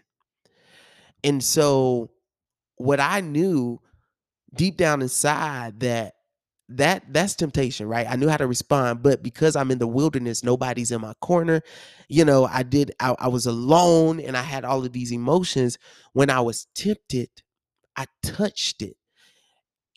And 1.24 1.44
so 1.44 2.12
what 2.76 3.00
I 3.00 3.22
knew 3.22 3.82
deep 4.54 4.78
down 4.78 5.02
inside 5.02 5.80
that 5.80 6.14
that 6.70 7.04
that's 7.14 7.36
temptation 7.36 7.88
right? 7.88 8.08
I 8.10 8.16
knew 8.16 8.28
how 8.28 8.38
to 8.38 8.48
respond 8.48 9.02
but 9.02 9.24
because 9.24 9.56
i'm 9.56 9.72
in 9.72 9.78
the 9.80 9.88
wilderness 9.88 10.44
nobody's 10.44 10.92
in 10.92 11.02
my 11.02 11.14
corner. 11.22 11.62
You 12.10 12.26
know 12.26 12.46
i 12.46 12.64
did 12.64 12.92
I, 13.00 13.16
I, 13.20 13.28
was 13.30 13.46
alone 13.46 14.20
and 14.20 14.36
i 14.36 14.42
had 14.42 14.66
all 14.66 14.84
of 14.86 14.92
these 14.92 15.12
emotions. 15.12 15.78
When 16.14 16.30
i 16.30 16.42
was 16.42 16.68
tempted 16.76 17.30
i 17.96 18.06
touched 18.24 18.82
it. 18.82 18.98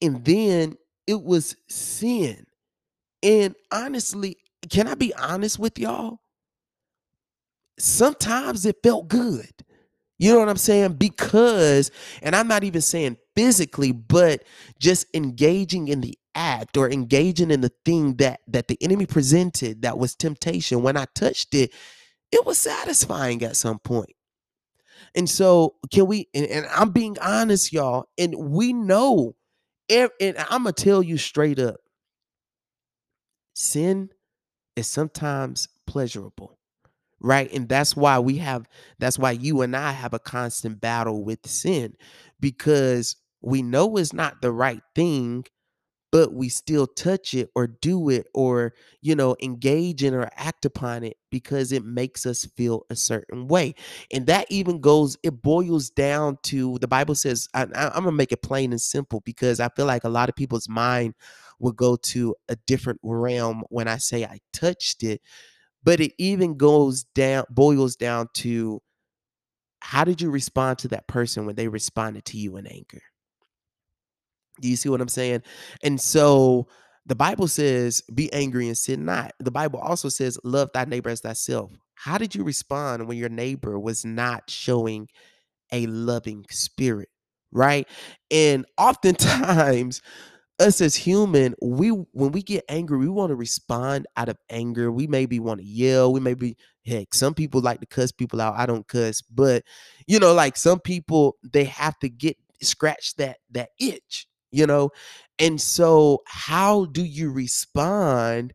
And 0.02 0.24
then 0.24 0.76
it 1.06 1.22
was 1.22 1.56
sin. 1.68 2.46
And 3.22 3.54
honestly 3.72 4.36
can 4.70 4.86
i 4.86 4.94
be 4.94 5.12
honest 5.14 5.58
with 5.58 5.78
y'all? 5.78 6.20
Sometimes 7.78 8.66
it 8.66 8.76
felt 8.82 9.08
good. 9.08 9.50
You 10.20 10.34
know 10.34 10.40
what 10.40 10.50
I'm 10.50 10.58
saying? 10.58 10.94
Because, 10.94 11.90
and 12.22 12.36
I'm 12.36 12.46
not 12.46 12.62
even 12.62 12.82
saying 12.82 13.16
physically, 13.34 13.90
but 13.90 14.44
just 14.78 15.06
engaging 15.14 15.88
in 15.88 16.02
the 16.02 16.18
act 16.34 16.76
or 16.76 16.90
engaging 16.90 17.50
in 17.50 17.60
the 17.60 17.72
thing 17.84 18.16
that 18.16 18.40
that 18.48 18.68
the 18.68 18.78
enemy 18.82 19.06
presented 19.06 19.82
that 19.82 19.98
was 19.98 20.14
temptation. 20.14 20.82
When 20.82 20.96
I 20.96 21.06
touched 21.14 21.54
it, 21.54 21.72
it 22.32 22.46
was 22.46 22.58
satisfying 22.58 23.42
at 23.42 23.56
some 23.56 23.78
point. 23.78 24.14
And 25.14 25.28
so, 25.28 25.74
can 25.92 26.06
we? 26.06 26.28
And, 26.34 26.46
and 26.46 26.66
I'm 26.66 26.90
being 26.90 27.16
honest, 27.20 27.72
y'all. 27.72 28.06
And 28.18 28.34
we 28.34 28.72
know, 28.72 29.34
and 29.88 30.10
I'm 30.20 30.62
gonna 30.64 30.72
tell 30.72 31.02
you 31.02 31.18
straight 31.18 31.58
up, 31.58 31.80
sin 33.54 34.10
is 34.76 34.86
sometimes 34.86 35.68
pleasurable 35.86 36.58
right 37.20 37.52
and 37.52 37.68
that's 37.68 37.94
why 37.94 38.18
we 38.18 38.38
have 38.38 38.66
that's 38.98 39.18
why 39.18 39.30
you 39.30 39.60
and 39.62 39.76
i 39.76 39.92
have 39.92 40.14
a 40.14 40.18
constant 40.18 40.80
battle 40.80 41.22
with 41.22 41.46
sin 41.46 41.94
because 42.38 43.16
we 43.42 43.62
know 43.62 43.96
it's 43.96 44.12
not 44.12 44.40
the 44.40 44.50
right 44.50 44.82
thing 44.94 45.44
but 46.12 46.32
we 46.34 46.48
still 46.48 46.86
touch 46.86 47.34
it 47.34 47.50
or 47.54 47.66
do 47.66 48.08
it 48.08 48.26
or 48.34 48.72
you 49.00 49.14
know 49.14 49.36
engage 49.42 50.02
in 50.02 50.14
or 50.14 50.28
act 50.36 50.64
upon 50.64 51.04
it 51.04 51.16
because 51.30 51.72
it 51.72 51.84
makes 51.84 52.26
us 52.26 52.44
feel 52.56 52.84
a 52.90 52.96
certain 52.96 53.46
way. 53.48 53.74
And 54.12 54.26
that 54.26 54.46
even 54.50 54.80
goes 54.80 55.16
it 55.22 55.42
boils 55.42 55.90
down 55.90 56.38
to 56.44 56.78
the 56.80 56.88
bible 56.88 57.14
says 57.14 57.48
I, 57.54 57.62
am 57.62 57.92
gonna 58.04 58.12
make 58.12 58.32
it 58.32 58.42
plain 58.42 58.72
and 58.72 58.80
simple 58.80 59.20
because 59.24 59.60
i 59.60 59.68
feel 59.70 59.86
like 59.86 60.04
a 60.04 60.08
lot 60.08 60.28
of 60.28 60.36
people's 60.36 60.68
mind 60.68 61.14
will 61.58 61.72
go 61.72 61.96
to 61.96 62.34
a 62.48 62.56
different 62.66 63.00
realm 63.02 63.62
when 63.68 63.88
i 63.88 63.96
say 63.98 64.24
i 64.24 64.38
touched 64.52 65.02
it 65.02 65.20
but 65.82 66.00
it 66.00 66.12
even 66.18 66.56
goes 66.56 67.04
down 67.14 67.44
boils 67.50 67.96
down 67.96 68.28
to 68.34 68.80
how 69.80 70.04
did 70.04 70.20
you 70.20 70.30
respond 70.30 70.78
to 70.78 70.88
that 70.88 71.06
person 71.06 71.46
when 71.46 71.56
they 71.56 71.68
responded 71.68 72.24
to 72.26 72.38
you 72.38 72.56
in 72.56 72.66
anger 72.66 73.02
do 74.60 74.68
you 74.68 74.76
see 74.76 74.88
what 74.88 75.00
i'm 75.00 75.08
saying 75.08 75.42
and 75.82 76.00
so 76.00 76.66
the 77.06 77.14
bible 77.14 77.48
says 77.48 78.02
be 78.14 78.32
angry 78.32 78.66
and 78.66 78.78
sin 78.78 79.04
not 79.04 79.32
the 79.40 79.50
bible 79.50 79.78
also 79.78 80.08
says 80.08 80.38
love 80.44 80.70
thy 80.72 80.84
neighbor 80.84 81.10
as 81.10 81.20
thyself 81.20 81.72
how 81.94 82.18
did 82.18 82.34
you 82.34 82.44
respond 82.44 83.06
when 83.06 83.18
your 83.18 83.28
neighbor 83.28 83.78
was 83.78 84.04
not 84.04 84.48
showing 84.48 85.08
a 85.72 85.86
loving 85.86 86.44
spirit 86.50 87.08
right 87.52 87.88
and 88.30 88.64
oftentimes 88.78 90.00
us 90.60 90.80
as 90.80 90.94
human, 90.94 91.54
we 91.62 91.88
when 91.88 92.32
we 92.32 92.42
get 92.42 92.64
angry, 92.68 92.98
we 92.98 93.08
want 93.08 93.30
to 93.30 93.34
respond 93.34 94.06
out 94.16 94.28
of 94.28 94.36
anger. 94.50 94.92
We 94.92 95.06
maybe 95.06 95.40
want 95.40 95.60
to 95.60 95.66
yell. 95.66 96.12
We 96.12 96.20
maybe 96.20 96.56
heck, 96.84 97.14
some 97.14 97.34
people 97.34 97.60
like 97.60 97.80
to 97.80 97.86
cuss 97.86 98.12
people 98.12 98.40
out. 98.40 98.54
I 98.56 98.66
don't 98.66 98.86
cuss, 98.86 99.22
but 99.22 99.64
you 100.06 100.18
know, 100.18 100.34
like 100.34 100.56
some 100.56 100.78
people 100.78 101.36
they 101.42 101.64
have 101.64 101.98
to 102.00 102.08
get 102.08 102.36
scratch 102.62 103.16
that 103.16 103.38
that 103.52 103.70
itch, 103.80 104.26
you 104.50 104.66
know. 104.66 104.90
And 105.38 105.60
so, 105.60 106.22
how 106.26 106.86
do 106.86 107.02
you 107.04 107.30
respond 107.30 108.52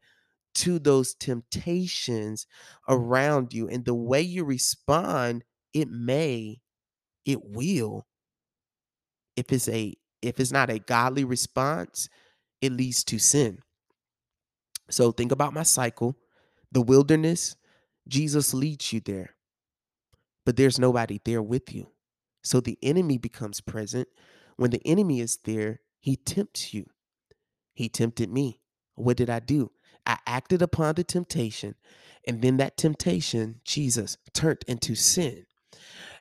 to 0.56 0.80
those 0.80 1.14
temptations 1.16 2.48
around 2.88 3.54
you? 3.54 3.68
And 3.68 3.86
the 3.86 3.96
way 3.96 4.22
you 4.22 4.44
respond, 4.46 5.44
it 5.74 5.90
may, 5.90 6.62
it 7.26 7.40
will, 7.44 8.06
if 9.36 9.52
it's 9.52 9.68
a 9.68 9.96
if 10.22 10.40
it's 10.40 10.52
not 10.52 10.70
a 10.70 10.80
godly 10.80 11.24
response, 11.24 12.10
it 12.62 12.72
leads 12.72 13.04
to 13.06 13.20
sin. 13.20 13.60
So 14.90 15.12
think 15.12 15.32
about 15.32 15.54
my 15.54 15.64
cycle. 15.64 16.16
The 16.72 16.82
wilderness, 16.82 17.56
Jesus 18.08 18.54
leads 18.54 18.92
you 18.92 19.00
there, 19.00 19.36
but 20.46 20.58
there's 20.58 20.80
nobody 20.80 21.20
there 21.24 21.42
with 21.42 21.74
you. 21.74 21.92
So 22.44 22.60
the 22.60 22.78
enemy 22.82 23.18
becomes 23.18 23.62
present. 23.62 24.08
When 24.58 24.72
the 24.72 24.82
enemy 24.86 25.20
is 25.20 25.38
there, 25.44 25.82
he 26.06 26.18
tempts 26.18 26.72
you. 26.72 26.86
He 27.74 27.90
tempted 27.90 28.32
me. 28.32 28.60
What 28.94 29.18
did 29.18 29.28
I 29.28 29.40
do? 29.40 29.72
I 30.06 30.20
acted 30.28 30.62
upon 30.62 30.94
the 30.94 31.04
temptation, 31.04 31.74
and 32.28 32.44
then 32.44 32.58
that 32.58 32.78
temptation, 32.78 33.60
Jesus, 33.66 34.20
turned 34.32 34.64
into 34.68 34.94
sin. 34.94 35.48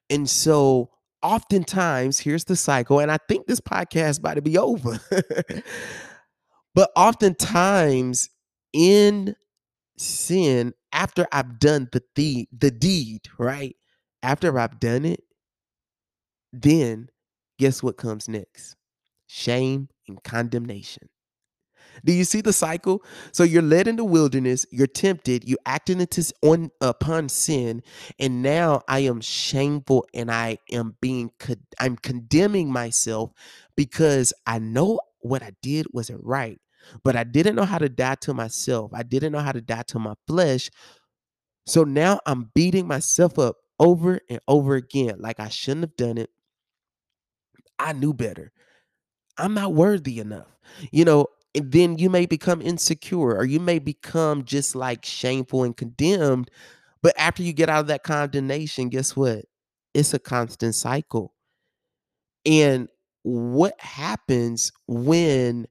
And 0.09 0.26
so 0.26 0.88
oftentimes, 1.23 2.21
here's 2.21 2.45
the 2.45 2.57
cycle, 2.57 2.99
and 2.99 3.12
I 3.12 3.19
think 3.29 3.47
this 3.47 3.61
podcast 3.61 4.21
about 4.21 4.37
to 4.37 4.41
be 4.41 4.57
over. 4.57 4.99
but 6.75 6.91
oftentimes 6.97 8.31
in 8.73 9.37
sin, 9.99 10.73
after 10.93 11.26
I've 11.31 11.59
done 11.59 11.91
the, 11.93 12.03
the 12.14 12.49
the 12.59 12.71
deed, 12.71 13.21
right? 13.37 13.76
After 14.23 14.59
I've 14.59 14.81
done 14.81 15.05
it, 15.05 15.25
then 16.55 17.11
guess 17.59 17.83
what 17.83 17.99
comes 17.99 18.31
next? 18.31 18.76
Shame 19.37 19.88
and 20.07 20.23
condemnation. 20.23 21.09
Do 22.05 22.12
you 22.12 22.23
see 22.23 22.41
the 22.41 22.53
cycle? 22.53 23.03
So 23.33 23.43
you're 23.43 23.62
led 23.62 23.88
in 23.88 23.97
the 23.97 24.05
wilderness, 24.05 24.64
you're 24.71 24.87
tempted, 24.87 25.49
you 25.49 25.59
acted 25.67 25.99
on 26.43 26.71
upon 26.81 27.29
sin, 27.29 27.83
and 28.21 28.43
now 28.43 28.83
I 28.87 29.00
am 29.00 29.21
shameful 29.21 30.07
and 30.14 30.31
I 30.31 30.59
am 30.71 30.97
being 31.00 31.33
I'm 31.81 31.97
condemning 31.97 32.71
myself 32.73 33.33
because 33.76 34.33
I 34.47 34.61
know 34.61 35.00
what 35.19 35.43
I 35.43 35.50
did 35.62 35.87
wasn't 35.93 36.23
right, 36.23 36.61
but 37.03 37.17
I 37.17 37.25
didn't 37.25 37.57
know 37.57 37.64
how 37.64 37.79
to 37.79 37.88
die 37.88 38.17
to 38.23 38.35
myself. 38.35 38.93
I 38.95 39.03
didn't 39.03 39.33
know 39.33 39.41
how 39.41 39.53
to 39.53 39.61
die 39.61 39.83
to 39.88 39.99
my 39.99 40.14
flesh. 40.29 40.71
So 41.67 41.83
now 41.83 42.21
I'm 42.25 42.53
beating 42.55 42.87
myself 42.87 43.37
up 43.41 43.57
over 43.81 44.21
and 44.31 44.38
over 44.47 44.76
again 44.76 45.17
like 45.19 45.41
I 45.41 45.49
shouldn't 45.49 45.87
have 45.87 45.97
done 45.97 46.19
it. 46.19 46.31
I 47.81 47.95
knew 47.95 48.14
better. 48.14 48.53
I'm 49.38 49.55
not 49.55 49.75
worthy 49.75 50.21
enough. 50.21 50.49
You 50.91 51.05
know, 51.05 51.26
and 51.55 51.71
then 51.71 51.99
you 51.99 52.11
may 52.11 52.26
become 52.26 52.61
insecure 52.61 53.37
or 53.37 53.45
you 53.45 53.61
may 53.61 53.79
become 53.79 54.45
just 54.45 54.75
like 54.75 55.05
shameful 55.05 55.64
and 55.64 55.76
condemned. 55.76 56.50
But 57.03 57.14
after 57.19 57.43
you 57.43 57.53
get 57.53 57.69
out 57.69 57.81
of 57.81 57.87
that 57.88 58.03
condemnation, 58.03 58.88
guess 58.88 59.14
what? 59.14 59.45
It's 59.93 60.14
a 60.14 60.19
constant 60.19 60.75
cycle. 60.75 61.35
And 62.45 62.88
what 63.23 63.81
happens 63.81 64.73
when 64.87 65.67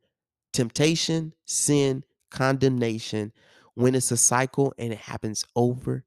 temptation, 0.53 1.33
sin, 1.45 2.03
condemnation, 2.31 3.33
when 3.75 3.95
it's 3.95 4.11
a 4.11 4.17
cycle 4.17 4.73
and 4.77 4.93
it 4.93 4.99
happens 4.99 5.45
over 5.55 6.05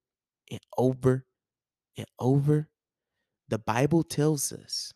and 0.51 0.61
over 0.79 1.27
and 1.97 2.07
over? 2.19 2.69
The 3.49 3.59
Bible 3.59 4.03
tells 4.03 4.53
us 4.53 4.93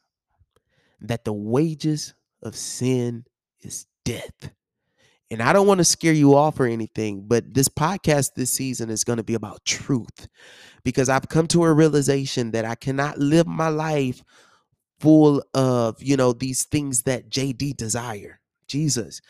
that 1.00 1.24
the 1.24 1.32
wages 1.32 2.14
of 2.42 2.56
sin 2.56 3.24
is 3.60 3.86
death. 4.04 4.50
And 5.30 5.42
I 5.42 5.52
don't 5.52 5.66
want 5.66 5.78
to 5.78 5.84
scare 5.84 6.12
you 6.12 6.34
off 6.34 6.58
or 6.58 6.66
anything, 6.66 7.24
but 7.26 7.54
this 7.54 7.68
podcast 7.68 8.34
this 8.34 8.50
season 8.52 8.90
is 8.90 9.04
going 9.04 9.18
to 9.18 9.22
be 9.22 9.34
about 9.34 9.64
truth 9.64 10.28
because 10.82 11.08
I've 11.08 11.28
come 11.28 11.46
to 11.48 11.62
a 11.64 11.72
realization 11.72 12.50
that 12.50 12.64
I 12.64 12.74
cannot 12.74 13.18
live 13.18 13.46
my 13.46 13.68
life 13.68 14.24
full 14.98 15.42
of, 15.54 16.02
you 16.02 16.16
know, 16.16 16.32
these 16.32 16.64
things 16.64 17.02
that 17.04 17.30
JD 17.30 17.76
desire. 17.76 18.40
Jesus. 18.66 19.20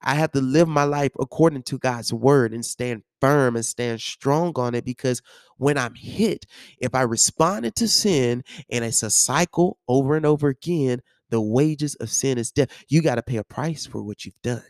I 0.00 0.14
have 0.14 0.30
to 0.32 0.40
live 0.40 0.68
my 0.68 0.84
life 0.84 1.12
according 1.18 1.62
to 1.64 1.78
God's 1.78 2.12
word 2.12 2.52
and 2.52 2.64
stand 2.64 3.02
firm 3.20 3.56
and 3.56 3.64
stand 3.64 4.00
strong 4.00 4.52
on 4.56 4.74
it 4.74 4.84
because 4.84 5.22
when 5.56 5.76
I'm 5.76 5.94
hit, 5.94 6.46
if 6.78 6.94
I 6.94 7.02
responded 7.02 7.74
to 7.76 7.88
sin 7.88 8.44
and 8.70 8.84
it's 8.84 9.02
a 9.02 9.10
cycle 9.10 9.78
over 9.88 10.14
and 10.16 10.24
over 10.24 10.48
again, 10.48 11.02
the 11.30 11.40
wages 11.40 11.94
of 11.96 12.10
sin 12.10 12.38
is 12.38 12.50
death. 12.50 12.68
You 12.88 13.02
got 13.02 13.16
to 13.16 13.22
pay 13.22 13.36
a 13.36 13.44
price 13.44 13.86
for 13.86 14.02
what 14.02 14.24
you've 14.24 14.40
done. 14.42 14.64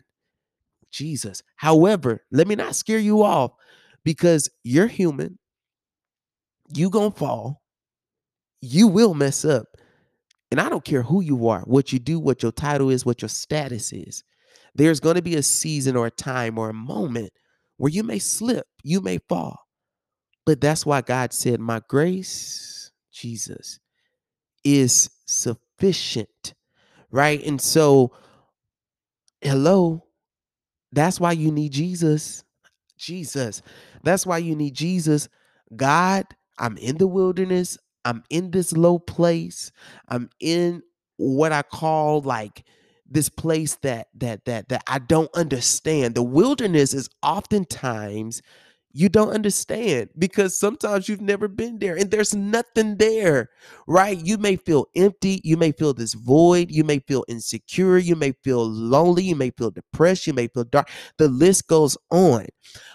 Jesus. 0.91 1.43
However, 1.55 2.23
let 2.31 2.47
me 2.47 2.55
not 2.55 2.75
scare 2.75 2.99
you 2.99 3.23
off 3.23 3.51
because 4.03 4.49
you're 4.63 4.87
human. 4.87 5.37
You 6.73 6.89
going 6.89 7.11
to 7.11 7.17
fall. 7.17 7.61
You 8.61 8.87
will 8.87 9.13
mess 9.13 9.45
up. 9.45 9.67
And 10.51 10.59
I 10.59 10.67
don't 10.67 10.83
care 10.83 11.03
who 11.03 11.21
you 11.21 11.47
are, 11.47 11.61
what 11.61 11.93
you 11.93 11.99
do, 11.99 12.19
what 12.19 12.41
your 12.41 12.51
title 12.51 12.89
is, 12.89 13.05
what 13.05 13.21
your 13.21 13.29
status 13.29 13.93
is. 13.93 14.23
There's 14.73 14.99
going 14.99 15.15
to 15.15 15.21
be 15.21 15.35
a 15.35 15.43
season 15.43 15.95
or 15.95 16.07
a 16.07 16.11
time 16.11 16.57
or 16.57 16.69
a 16.69 16.73
moment 16.73 17.31
where 17.77 17.91
you 17.91 18.03
may 18.03 18.19
slip, 18.19 18.65
you 18.83 18.99
may 19.01 19.19
fall. 19.29 19.59
But 20.45 20.59
that's 20.59 20.85
why 20.85 21.01
God 21.01 21.33
said, 21.33 21.59
My 21.59 21.81
grace, 21.87 22.91
Jesus, 23.11 23.79
is 24.63 25.09
sufficient. 25.27 25.68
Right. 27.11 27.43
And 27.45 27.59
so, 27.61 28.11
hello, 29.41 30.05
that's 30.91 31.19
why 31.19 31.31
you 31.33 31.51
need 31.51 31.71
Jesus. 31.71 32.43
Jesus. 32.97 33.61
That's 34.03 34.25
why 34.25 34.39
you 34.39 34.55
need 34.55 34.75
Jesus. 34.75 35.29
God, 35.75 36.25
I'm 36.57 36.77
in 36.77 36.97
the 36.97 37.07
wilderness. 37.07 37.77
I'm 38.05 38.23
in 38.29 38.51
this 38.51 38.73
low 38.73 38.99
place. 38.99 39.71
I'm 40.07 40.29
in 40.39 40.83
what 41.17 41.51
I 41.51 41.61
call 41.63 42.21
like 42.21 42.63
this 43.09 43.29
place 43.29 43.75
that 43.77 44.07
that 44.15 44.45
that 44.45 44.69
that 44.69 44.83
I 44.87 44.99
don't 44.99 45.33
understand. 45.35 46.15
The 46.15 46.23
wilderness 46.23 46.93
is 46.93 47.09
oftentimes 47.23 48.41
you 48.91 49.07
don't 49.07 49.29
understand 49.29 50.09
because 50.17 50.59
sometimes 50.59 51.07
you've 51.07 51.21
never 51.21 51.47
been 51.47 51.77
there 51.77 51.95
and 51.95 52.09
there's 52.09 52.35
nothing 52.35 52.97
there, 52.97 53.49
right? 53.87 54.17
You 54.17 54.39
may 54.39 54.55
feel 54.55 54.87
empty. 54.95 55.41
You 55.43 55.57
may 55.57 55.71
feel 55.71 55.93
this 55.93 56.15
void. 56.15 56.71
You 56.71 56.83
may 56.83 56.99
feel 56.99 57.23
insecure. 57.27 57.99
You 57.99 58.15
may 58.15 58.31
feel 58.43 58.67
lonely. 58.67 59.23
You 59.23 59.35
may 59.35 59.51
feel 59.51 59.69
depressed. 59.69 60.25
You 60.25 60.33
may 60.33 60.47
feel 60.47 60.63
dark. 60.63 60.89
The 61.19 61.27
list 61.27 61.67
goes 61.67 61.97
on. 62.09 62.47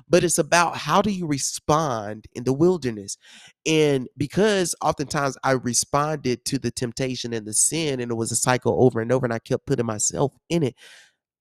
But 0.09 0.25
it's 0.25 0.39
about 0.39 0.77
how 0.77 1.01
do 1.01 1.11
you 1.11 1.27
respond 1.27 2.27
in 2.33 2.43
the 2.43 2.53
wilderness? 2.53 3.17
And 3.65 4.09
because 4.17 4.75
oftentimes 4.83 5.37
I 5.45 5.53
responded 5.53 6.45
to 6.47 6.59
the 6.59 6.73
temptation 6.73 7.33
and 7.33 7.47
the 7.47 7.55
sin, 7.55 8.01
and 8.01 8.11
it 8.11 8.17
was 8.17 8.33
a 8.33 8.37
cycle 8.37 8.85
over 8.85 9.01
and 9.01 9.13
over, 9.13 9.27
and 9.27 9.33
I 9.33 9.39
kept 9.39 9.67
putting 9.67 9.87
myself 9.87 10.33
in 10.49 10.65
it, 10.65 10.75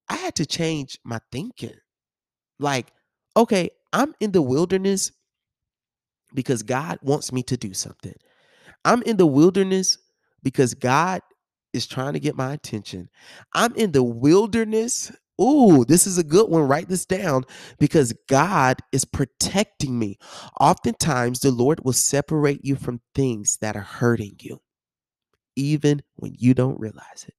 I 0.08 0.16
had 0.16 0.36
to 0.36 0.46
change 0.46 0.98
my 1.04 1.18
thinking. 1.32 1.74
Like, 2.58 2.92
okay, 3.36 3.70
I'm 3.94 4.12
in 4.18 4.32
the 4.32 4.42
wilderness 4.42 5.12
because 6.34 6.64
God 6.64 6.98
wants 7.00 7.32
me 7.32 7.44
to 7.44 7.56
do 7.56 7.72
something. 7.72 8.14
I'm 8.84 9.02
in 9.02 9.16
the 9.16 9.26
wilderness 9.26 9.98
because 10.42 10.74
God 10.74 11.22
is 11.72 11.86
trying 11.86 12.14
to 12.14 12.20
get 12.20 12.36
my 12.36 12.52
attention. 12.52 13.08
I'm 13.54 13.72
in 13.76 13.92
the 13.92 14.02
wilderness. 14.02 15.12
Ooh, 15.40 15.84
this 15.84 16.08
is 16.08 16.18
a 16.18 16.24
good 16.24 16.50
one. 16.50 16.66
Write 16.66 16.88
this 16.88 17.06
down 17.06 17.44
because 17.78 18.12
God 18.28 18.80
is 18.90 19.04
protecting 19.04 19.96
me. 19.96 20.18
Oftentimes, 20.60 21.38
the 21.40 21.52
Lord 21.52 21.84
will 21.84 21.92
separate 21.92 22.64
you 22.64 22.74
from 22.74 23.00
things 23.14 23.58
that 23.60 23.76
are 23.76 23.80
hurting 23.80 24.36
you, 24.40 24.60
even 25.54 26.02
when 26.16 26.34
you 26.36 26.52
don't 26.52 26.80
realize 26.80 27.26
it. 27.28 27.34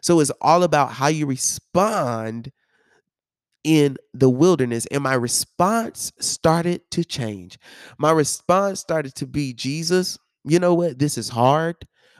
So 0.00 0.18
it's 0.18 0.32
all 0.40 0.64
about 0.64 0.92
how 0.92 1.06
you 1.06 1.26
respond 1.26 2.50
in 3.64 3.96
the 4.14 4.30
wilderness 4.30 4.86
and 4.86 5.02
my 5.02 5.14
response 5.14 6.12
started 6.20 6.82
to 6.92 7.04
change. 7.04 7.58
My 7.98 8.10
response 8.10 8.80
started 8.80 9.14
to 9.16 9.26
be 9.26 9.52
Jesus, 9.52 10.18
you 10.44 10.58
know 10.58 10.74
what? 10.74 10.98
This 10.98 11.16
is 11.18 11.28
hard, 11.28 11.76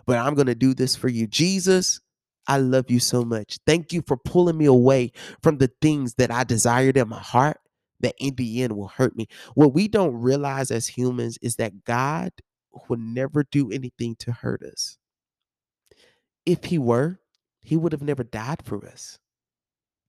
but 0.07 0.18
I'm 0.18 0.35
going 0.35 0.46
to 0.46 0.55
do 0.55 0.74
this 0.74 0.94
for 0.94 1.09
you. 1.09 1.26
Jesus, 1.26 2.00
I 2.46 2.59
love 2.59 2.90
you 2.90 3.00
so 3.00 3.24
much. 3.24 3.59
Thank 3.66 3.92
you 3.92 4.02
for 4.07 4.16
pulling 4.16 4.59
me 4.59 4.66
away 4.66 5.12
from 5.42 5.59
the 5.59 5.70
things 5.81 6.14
that 6.14 6.31
I 6.31 6.44
desired 6.44 6.96
in 6.96 7.09
my 7.09 7.18
heart 7.20 7.59
that 8.00 8.14
in 8.18 8.35
the 8.35 8.62
end 8.62 8.76
will 8.76 8.88
hurt 8.88 9.16
me. 9.16 9.28
What 9.55 9.74
we 9.74 9.88
don't 9.88 10.14
realize 10.14 10.70
as 10.70 10.87
humans 10.87 11.38
is 11.40 11.57
that 11.57 11.85
God 11.85 12.33
will 12.88 12.98
never 12.98 13.44
do 13.44 13.70
anything 13.70 14.16
to 14.20 14.33
hurt 14.33 14.62
us. 14.62 14.98
If 16.44 16.64
he 16.64 16.78
were, 16.78 17.20
he 17.61 17.76
would 17.76 17.92
have 17.92 18.02
never 18.02 18.24
died 18.24 18.62
for 18.64 18.85
us. 18.87 19.18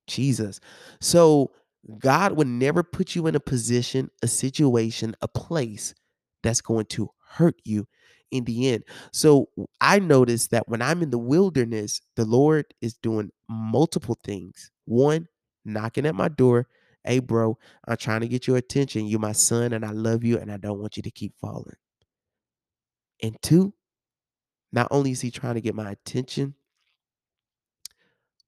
Jesus. 0.08 0.60
So 1.02 1.52
God 2.00 2.34
would 2.34 2.48
never 2.48 2.84
put 2.84 3.16
you 3.16 3.28
in 3.28 3.36
a 3.36 3.40
position, 3.40 4.10
a 4.22 4.28
situation, 4.28 5.16
a 5.22 5.28
place 5.28 5.94
that's 6.42 6.62
going 6.62 6.86
to 6.86 7.10
hurt 7.28 7.56
you 7.64 7.88
in 8.32 8.44
the 8.46 8.70
end. 8.70 8.84
So 9.12 9.50
I 9.80 10.00
noticed 10.00 10.52
that 10.52 10.68
when 10.68 10.82
I'm 10.82 11.02
in 11.02 11.10
the 11.10 11.18
wilderness, 11.18 12.02
the 12.16 12.26
Lord 12.26 12.66
is 12.82 12.96
doing 12.96 13.32
multiple 13.50 14.18
things. 14.24 14.72
One, 14.86 15.28
knocking 15.66 16.06
at 16.06 16.16
my 16.16 16.30
door. 16.30 16.68
Hey, 17.04 17.20
bro, 17.20 17.58
I'm 17.88 17.98
trying 17.98 18.22
to 18.22 18.28
get 18.28 18.48
your 18.48 18.58
attention. 18.58 19.08
You're 19.08 19.20
my 19.20 19.34
son, 19.34 19.74
and 19.74 19.86
I 19.86 19.92
love 19.92 20.24
you, 20.24 20.38
and 20.38 20.52
I 20.52 20.58
don't 20.58 20.80
want 20.80 20.96
you 20.96 21.04
to 21.04 21.12
keep 21.12 21.34
falling. 21.40 21.76
And 23.22 23.38
two, 23.42 23.74
not 24.72 24.88
only 24.90 25.12
is 25.12 25.22
he 25.22 25.30
trying 25.30 25.56
to 25.56 25.62
get 25.62 25.76
my 25.76 25.92
attention, 25.92 26.56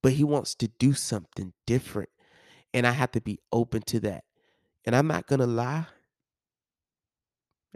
but 0.06 0.13
he 0.13 0.24
wants 0.24 0.54
to 0.54 0.68
do 0.68 0.94
something 0.94 1.52
different. 1.65 2.10
And 2.76 2.86
I 2.86 2.91
have 2.91 3.13
to 3.13 3.22
be 3.22 3.39
open 3.52 3.82
to 3.88 4.00
that. 4.02 4.24
And 4.86 4.96
I'm 4.96 5.08
not 5.08 5.26
going 5.26 5.39
to 5.39 5.48
lie. 5.48 5.88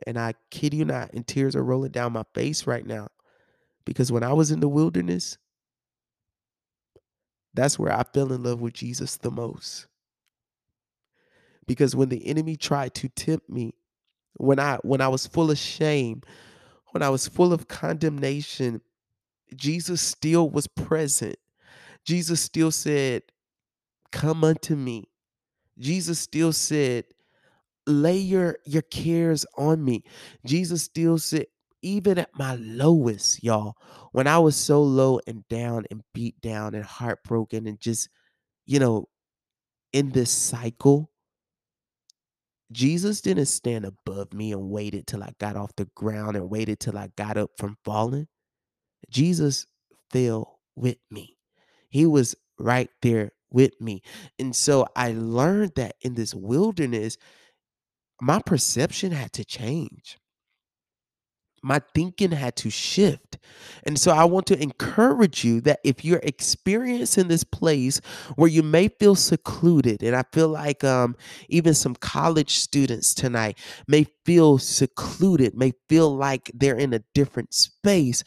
And 0.05 0.15
I 0.15 0.35
kid 0.51 0.75
you 0.75 0.85
not, 0.85 1.11
and 1.11 1.25
tears 1.25 1.55
are 1.55 1.63
rolling 1.63 1.89
down 1.89 2.13
my 2.13 2.21
face 2.35 2.67
right 2.67 2.85
now. 2.85 3.07
Because 3.83 4.11
when 4.11 4.21
I 4.21 4.33
was 4.33 4.51
in 4.51 4.59
the 4.59 4.67
wilderness, 4.67 5.39
that's 7.55 7.79
where 7.79 7.91
I 7.91 8.03
fell 8.03 8.31
in 8.31 8.43
love 8.43 8.61
with 8.61 8.73
Jesus 8.73 9.17
the 9.17 9.31
most. 9.31 9.87
Because 11.65 11.95
when 11.95 12.09
the 12.09 12.27
enemy 12.27 12.57
tried 12.57 12.93
to 12.93 13.09
tempt 13.09 13.49
me, 13.49 13.73
when 14.37 14.59
I 14.59 14.77
when 14.83 15.01
I 15.01 15.07
was 15.07 15.25
full 15.25 15.49
of 15.49 15.57
shame, 15.57 16.21
when 16.91 17.01
I 17.01 17.09
was 17.09 17.27
full 17.27 17.53
of 17.53 17.67
condemnation, 17.67 18.81
Jesus 19.55 19.99
still 19.99 20.47
was 20.47 20.67
present. 20.67 21.35
Jesus 22.05 22.41
still 22.41 22.71
said, 22.71 23.23
"Come 24.11 24.43
unto 24.43 24.75
me." 24.75 25.05
Jesus 25.77 26.19
still 26.19 26.53
said, 26.53 27.05
"Lay 27.87 28.17
your 28.17 28.57
your 28.65 28.83
cares 28.83 29.45
on 29.57 29.83
me." 29.83 30.03
Jesus 30.45 30.83
still 30.83 31.17
said, 31.17 31.45
even 31.81 32.17
at 32.17 32.29
my 32.35 32.55
lowest, 32.55 33.43
y'all, 33.43 33.75
when 34.11 34.27
I 34.27 34.39
was 34.39 34.55
so 34.55 34.83
low 34.83 35.19
and 35.27 35.47
down 35.47 35.85
and 35.89 36.03
beat 36.13 36.39
down 36.41 36.75
and 36.75 36.83
heartbroken 36.83 37.67
and 37.67 37.79
just, 37.79 38.09
you 38.65 38.79
know, 38.79 39.07
in 39.93 40.09
this 40.09 40.31
cycle, 40.31 41.09
Jesus 42.71 43.21
didn't 43.21 43.47
stand 43.47 43.85
above 43.85 44.33
me 44.33 44.51
and 44.51 44.69
waited 44.69 45.07
till 45.07 45.23
I 45.23 45.33
got 45.39 45.55
off 45.55 45.75
the 45.75 45.89
ground 45.95 46.35
and 46.35 46.49
waited 46.49 46.79
till 46.79 46.97
I 46.97 47.09
got 47.15 47.37
up 47.37 47.51
from 47.57 47.77
falling. 47.83 48.27
Jesus 49.09 49.65
fell 50.11 50.59
with 50.75 50.97
me. 51.09 51.38
He 51.89 52.05
was 52.05 52.35
right 52.57 52.89
there 53.01 53.31
with 53.51 53.79
me. 53.81 54.01
And 54.37 54.55
so 54.55 54.87
I 54.95 55.11
learned 55.11 55.73
that 55.75 55.95
in 56.01 56.15
this 56.15 56.33
wilderness, 56.33 57.17
my 58.21 58.39
perception 58.39 59.11
had 59.11 59.33
to 59.33 59.45
change. 59.45 60.17
My 61.61 61.81
thinking 61.93 62.31
had 62.31 62.55
to 62.57 62.69
shift. 62.69 63.37
And 63.83 63.99
so 63.99 64.11
I 64.11 64.23
want 64.23 64.45
to 64.47 64.61
encourage 64.61 65.43
you 65.43 65.59
that 65.61 65.79
if 65.83 66.05
you're 66.05 66.21
experiencing 66.23 67.27
this 67.27 67.43
place 67.43 67.99
where 68.35 68.49
you 68.49 68.63
may 68.63 68.87
feel 68.87 69.15
secluded, 69.15 70.01
and 70.01 70.15
I 70.15 70.23
feel 70.31 70.47
like 70.47 70.85
um, 70.85 71.17
even 71.49 71.73
some 71.73 71.95
college 71.95 72.55
students 72.55 73.13
tonight 73.13 73.57
may 73.89 74.05
feel 74.25 74.57
secluded, 74.57 75.53
may 75.53 75.73
feel 75.89 76.15
like 76.15 76.49
they're 76.53 76.77
in 76.77 76.93
a 76.93 77.03
different 77.13 77.53
space. 77.53 78.23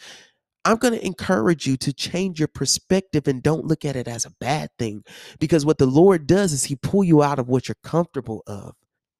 I'm 0.64 0.76
going 0.76 0.94
to 0.94 1.04
encourage 1.06 1.66
you 1.66 1.76
to 1.78 1.92
change 1.92 2.38
your 2.38 2.48
perspective 2.48 3.26
and 3.26 3.42
don't 3.42 3.66
look 3.66 3.84
at 3.84 3.96
it 3.96 4.08
as 4.08 4.26
a 4.26 4.32
bad 4.40 4.70
thing 4.78 5.04
because 5.40 5.66
what 5.66 5.78
the 5.78 5.86
Lord 5.86 6.26
does 6.26 6.52
is 6.52 6.64
he 6.64 6.76
pull 6.76 7.04
you 7.04 7.22
out 7.22 7.38
of 7.38 7.48
what 7.48 7.68
you're 7.68 7.76
comfortable 7.82 8.42
of. 8.46 8.74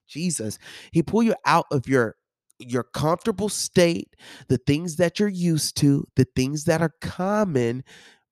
Jesus, 0.07 0.59
he 0.91 1.03
pull 1.03 1.23
you 1.23 1.35
out 1.45 1.65
of 1.71 1.87
your 1.87 2.15
your 2.59 2.83
comfortable 2.83 3.49
state, 3.49 4.15
the 4.47 4.59
things 4.59 4.95
that 4.97 5.19
you're 5.19 5.27
used 5.27 5.75
to, 5.77 6.07
the 6.15 6.27
things 6.35 6.65
that 6.65 6.81
are 6.81 6.93
common 7.01 7.83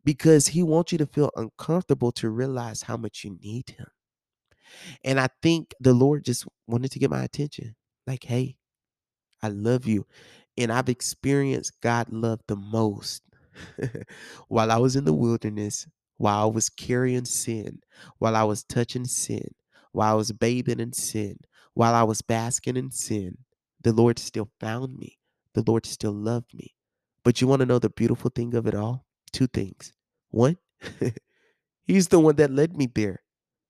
because 0.05 0.47
he 0.47 0.63
wants 0.63 0.91
you 0.91 0.97
to 0.99 1.05
feel 1.07 1.31
uncomfortable 1.35 2.11
to 2.13 2.29
realize 2.29 2.83
how 2.83 2.95
much 2.97 3.23
you 3.23 3.37
need 3.41 3.69
him. 3.71 3.87
And 5.03 5.19
I 5.19 5.27
think 5.41 5.73
the 5.79 5.93
Lord 5.93 6.25
just 6.25 6.45
wanted 6.67 6.91
to 6.91 6.99
get 6.99 7.09
my 7.11 7.23
attention. 7.23 7.75
Like, 8.07 8.23
hey, 8.23 8.57
I 9.43 9.49
love 9.49 9.87
you. 9.87 10.05
And 10.61 10.71
I've 10.71 10.89
experienced 10.89 11.79
God 11.81 12.07
love 12.11 12.41
the 12.47 12.55
most 12.55 13.23
while 14.47 14.71
I 14.71 14.77
was 14.77 14.95
in 14.95 15.05
the 15.05 15.13
wilderness, 15.13 15.87
while 16.17 16.43
I 16.43 16.45
was 16.45 16.69
carrying 16.69 17.25
sin, 17.25 17.79
while 18.19 18.35
I 18.35 18.43
was 18.43 18.63
touching 18.63 19.05
sin, 19.05 19.49
while 19.91 20.13
I 20.13 20.15
was 20.15 20.31
bathing 20.31 20.79
in 20.79 20.93
sin, 20.93 21.37
while 21.73 21.93
I 21.93 22.03
was 22.03 22.21
basking 22.21 22.77
in 22.77 22.91
sin. 22.91 23.37
The 23.83 23.93
Lord 23.93 24.19
still 24.19 24.49
found 24.59 24.97
me. 24.97 25.17
The 25.53 25.63
Lord 25.65 25.85
still 25.85 26.13
loved 26.13 26.53
me. 26.53 26.75
But 27.23 27.41
you 27.41 27.47
want 27.47 27.61
to 27.61 27.65
know 27.65 27.79
the 27.79 27.89
beautiful 27.89 28.31
thing 28.33 28.55
of 28.55 28.67
it 28.67 28.75
all? 28.75 29.05
Two 29.33 29.47
things. 29.47 29.93
One, 30.29 30.57
He's 31.85 32.07
the 32.09 32.19
one 32.19 32.35
that 32.37 32.51
led 32.51 32.75
me 32.77 32.87
there. 32.93 33.21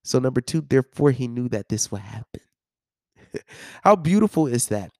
So, 0.04 0.18
number 0.18 0.40
two, 0.40 0.60
therefore, 0.62 1.12
He 1.12 1.28
knew 1.28 1.48
that 1.50 1.68
this 1.68 1.90
would 1.90 2.02
happen. 2.02 2.40
How 3.82 3.96
beautiful 3.96 4.46
is 4.46 4.68
that? 4.68 4.92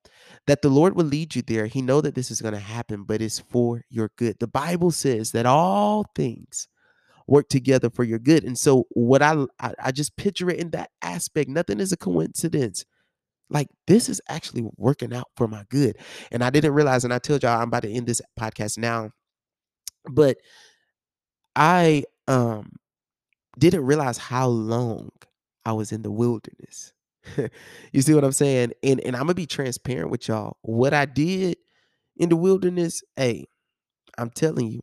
That 0.49 0.63
the 0.63 0.69
Lord 0.69 0.97
will 0.97 1.05
lead 1.05 1.37
you 1.37 1.43
there. 1.43 1.67
He 1.67 1.83
know 1.83 2.01
that 2.01 2.15
this 2.17 2.31
is 2.31 2.43
going 2.43 2.55
to 2.55 2.61
happen, 2.61 3.05
but 3.05 3.23
it's 3.23 3.39
for 3.39 3.83
your 3.91 4.11
good. 4.17 4.39
The 4.41 4.49
Bible 4.49 4.91
says 4.91 5.33
that 5.33 5.47
all 5.47 6.05
things 6.17 6.69
work 7.29 7.49
together 7.49 7.91
for 7.91 8.05
your 8.05 8.19
good. 8.19 8.45
And 8.45 8.59
so 8.59 8.87
what 8.91 9.23
I 9.23 9.45
I, 9.61 9.75
I 9.83 9.93
just 9.93 10.17
picture 10.17 10.51
it 10.51 10.59
in 10.59 10.71
that 10.71 10.91
aspect. 11.03 11.49
Nothing 11.49 11.81
is 11.81 11.93
a 11.93 11.97
coincidence. 11.97 12.85
Like 13.51 13.69
this 13.87 14.09
is 14.09 14.21
actually 14.29 14.69
working 14.77 15.15
out 15.15 15.29
for 15.37 15.47
my 15.47 15.65
good. 15.71 15.97
And 16.33 16.43
I 16.43 16.51
didn't 16.51 16.73
realize, 16.73 17.05
and 17.05 17.15
I 17.15 17.19
told 17.19 17.43
y'all 17.43 17.61
I'm 17.61 17.69
about 17.69 17.83
to 17.83 17.93
end 17.93 18.07
this 18.07 18.23
podcast 18.39 18.79
now, 18.79 19.11
but 20.11 20.39
I 21.55 22.05
um 22.29 22.73
didn't 23.59 23.85
realize 23.85 24.19
how 24.19 24.49
long 24.49 25.11
I 25.65 25.73
was 25.73 25.93
in 25.93 26.03
the 26.03 26.11
wilderness. 26.11 26.93
you 27.93 28.03
see 28.03 28.15
what 28.15 28.25
I'm 28.25 28.33
saying? 28.33 28.73
And 28.83 29.01
and 29.01 29.17
I'm 29.17 29.23
gonna 29.23 29.35
be 29.35 29.47
transparent 29.47 30.11
with 30.11 30.29
y'all. 30.29 30.57
What 30.63 30.95
I 30.95 31.07
did 31.07 31.57
in 32.17 32.29
the 32.29 32.37
wilderness, 32.37 33.03
hey, 33.17 33.47
I'm 34.19 34.31
telling 34.31 34.69
you, 34.71 34.81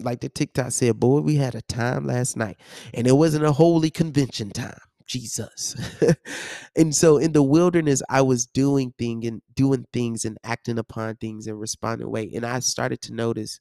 like 0.00 0.20
the 0.20 0.28
TikTok 0.28 0.72
said, 0.72 1.00
boy, 1.00 1.20
we 1.20 1.36
had 1.36 1.54
a 1.54 1.62
time 1.62 2.06
last 2.06 2.36
night, 2.36 2.58
and 2.94 3.06
it 3.06 3.12
wasn't 3.12 3.44
a 3.44 3.52
holy 3.52 3.90
convention 3.90 4.50
time. 4.50 4.78
Jesus. 5.06 5.74
and 6.76 6.94
so 6.94 7.18
in 7.18 7.32
the 7.32 7.42
wilderness, 7.42 8.02
I 8.10 8.22
was 8.22 8.46
doing 8.46 8.92
thing 8.98 9.26
and 9.26 9.42
doing 9.54 9.86
things 9.92 10.24
and 10.24 10.38
acting 10.44 10.78
upon 10.78 11.16
things 11.16 11.46
and 11.46 11.58
responding 11.60 12.10
way. 12.10 12.30
And 12.34 12.44
I 12.46 12.60
started 12.60 13.00
to 13.02 13.14
notice, 13.14 13.60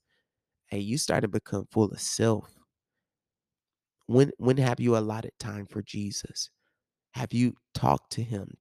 hey, 0.68 0.80
you 0.80 0.98
started 0.98 1.24
to 1.24 1.30
become 1.30 1.68
full 1.72 1.92
of 1.92 2.02
self. 2.02 2.56
When 4.08 4.32
when 4.38 4.58
have 4.58 4.80
you 4.80 4.98
allotted 4.98 5.34
time 5.40 5.66
for 5.68 5.82
Jesus? 5.82 6.50
Have 7.18 7.34
you 7.34 7.56
talked 7.74 8.12
to 8.14 8.22
him? 8.22 8.58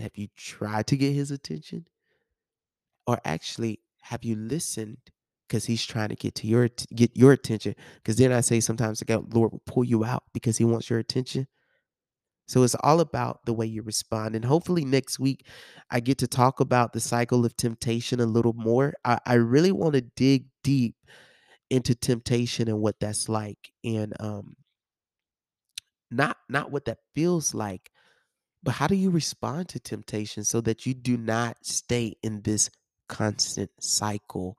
Have 0.00 0.12
you 0.16 0.28
tried 0.34 0.86
to 0.86 0.96
get 0.96 1.12
his 1.12 1.30
attention? 1.30 1.84
Or 3.06 3.20
actually, 3.22 3.80
have 4.00 4.24
you 4.24 4.34
listened? 4.34 4.96
Because 5.46 5.66
he's 5.66 5.84
trying 5.84 6.08
to 6.08 6.16
get 6.16 6.34
to 6.36 6.46
your 6.46 6.70
get 6.94 7.14
your 7.14 7.32
attention. 7.32 7.74
Because 7.96 8.16
then 8.16 8.32
I 8.32 8.40
say 8.40 8.60
sometimes 8.60 9.00
the 9.00 9.18
Lord 9.34 9.52
will 9.52 9.62
pull 9.66 9.84
you 9.84 10.06
out 10.06 10.22
because 10.32 10.56
he 10.56 10.64
wants 10.64 10.88
your 10.88 11.00
attention. 11.00 11.48
So 12.46 12.62
it's 12.62 12.76
all 12.82 13.00
about 13.00 13.44
the 13.44 13.52
way 13.52 13.66
you 13.66 13.82
respond. 13.82 14.34
And 14.34 14.46
hopefully 14.46 14.86
next 14.86 15.18
week 15.18 15.46
I 15.90 16.00
get 16.00 16.16
to 16.18 16.26
talk 16.26 16.60
about 16.60 16.94
the 16.94 17.00
cycle 17.00 17.44
of 17.44 17.54
temptation 17.58 18.20
a 18.20 18.26
little 18.26 18.54
more. 18.54 18.94
I, 19.04 19.18
I 19.26 19.34
really 19.34 19.72
want 19.72 19.94
to 19.96 20.00
dig 20.00 20.46
deep 20.64 20.96
into 21.68 21.94
temptation 21.94 22.68
and 22.68 22.80
what 22.80 22.98
that's 23.00 23.28
like. 23.28 23.72
And 23.84 24.14
um 24.18 24.56
not 26.12 26.38
not 26.48 26.70
what 26.72 26.86
that 26.86 26.98
feels 27.14 27.54
like, 27.54 27.90
but 28.62 28.72
how 28.72 28.86
do 28.86 28.94
you 28.96 29.10
respond 29.10 29.68
to 29.70 29.80
temptation 29.80 30.44
so 30.44 30.60
that 30.62 30.86
you 30.86 30.94
do 30.94 31.16
not 31.16 31.58
stay 31.62 32.14
in 32.22 32.42
this 32.42 32.70
constant 33.08 33.70
cycle 33.80 34.58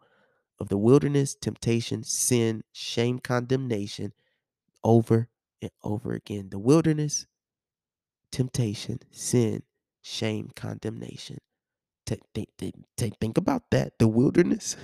of 0.59 0.69
the 0.69 0.77
wilderness, 0.77 1.35
temptation, 1.35 2.03
sin, 2.03 2.63
shame, 2.73 3.19
condemnation 3.19 4.13
over 4.83 5.29
and 5.61 5.71
over 5.83 6.13
again. 6.13 6.49
The 6.51 6.59
wilderness, 6.59 7.25
temptation, 8.31 8.99
sin, 9.11 9.63
shame, 10.01 10.51
condemnation. 10.55 11.39
Think, 12.05 12.21
think, 12.35 13.19
think 13.19 13.37
about 13.37 13.63
that. 13.71 13.93
The 13.99 14.07
wilderness, 14.07 14.77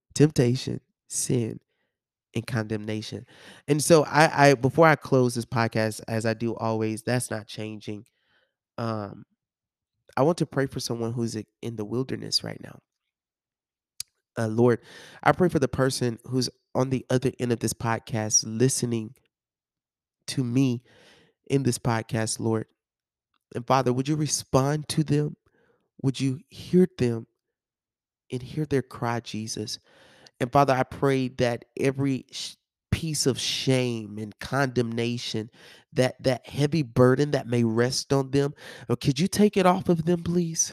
temptation, 0.14 0.80
sin, 1.08 1.60
and 2.34 2.46
condemnation. 2.46 3.26
And 3.68 3.82
so 3.82 4.04
I, 4.04 4.50
I 4.50 4.54
before 4.54 4.86
I 4.86 4.96
close 4.96 5.34
this 5.34 5.44
podcast, 5.44 6.00
as 6.08 6.26
I 6.26 6.34
do 6.34 6.54
always, 6.56 7.02
that's 7.02 7.30
not 7.30 7.46
changing. 7.46 8.04
Um, 8.78 9.24
I 10.16 10.22
want 10.22 10.38
to 10.38 10.46
pray 10.46 10.66
for 10.66 10.80
someone 10.80 11.12
who's 11.12 11.36
in 11.62 11.76
the 11.76 11.84
wilderness 11.84 12.44
right 12.44 12.60
now. 12.62 12.78
Uh, 14.38 14.48
Lord, 14.48 14.80
I 15.22 15.32
pray 15.32 15.48
for 15.48 15.58
the 15.58 15.68
person 15.68 16.18
who's 16.24 16.48
on 16.74 16.90
the 16.90 17.04
other 17.10 17.32
end 17.38 17.52
of 17.52 17.60
this 17.60 17.74
podcast 17.74 18.44
listening 18.46 19.14
to 20.28 20.42
me 20.42 20.82
in 21.48 21.62
this 21.62 21.78
podcast, 21.78 22.40
Lord. 22.40 22.66
And 23.54 23.66
Father, 23.66 23.92
would 23.92 24.08
you 24.08 24.16
respond 24.16 24.88
to 24.90 25.04
them? 25.04 25.36
Would 26.02 26.20
you 26.20 26.40
hear 26.48 26.88
them 26.98 27.26
and 28.30 28.42
hear 28.42 28.64
their 28.64 28.82
cry, 28.82 29.20
Jesus? 29.20 29.78
And 30.42 30.50
Father, 30.50 30.74
I 30.74 30.82
pray 30.82 31.28
that 31.28 31.66
every 31.78 32.26
piece 32.90 33.26
of 33.26 33.38
shame 33.38 34.18
and 34.18 34.36
condemnation, 34.40 35.48
that 35.92 36.20
that 36.20 36.48
heavy 36.48 36.82
burden 36.82 37.30
that 37.30 37.46
may 37.46 37.62
rest 37.62 38.12
on 38.12 38.32
them, 38.32 38.52
or 38.88 38.94
uh, 38.94 38.96
could 38.96 39.20
you 39.20 39.28
take 39.28 39.56
it 39.56 39.66
off 39.66 39.88
of 39.88 40.04
them, 40.04 40.24
please? 40.24 40.72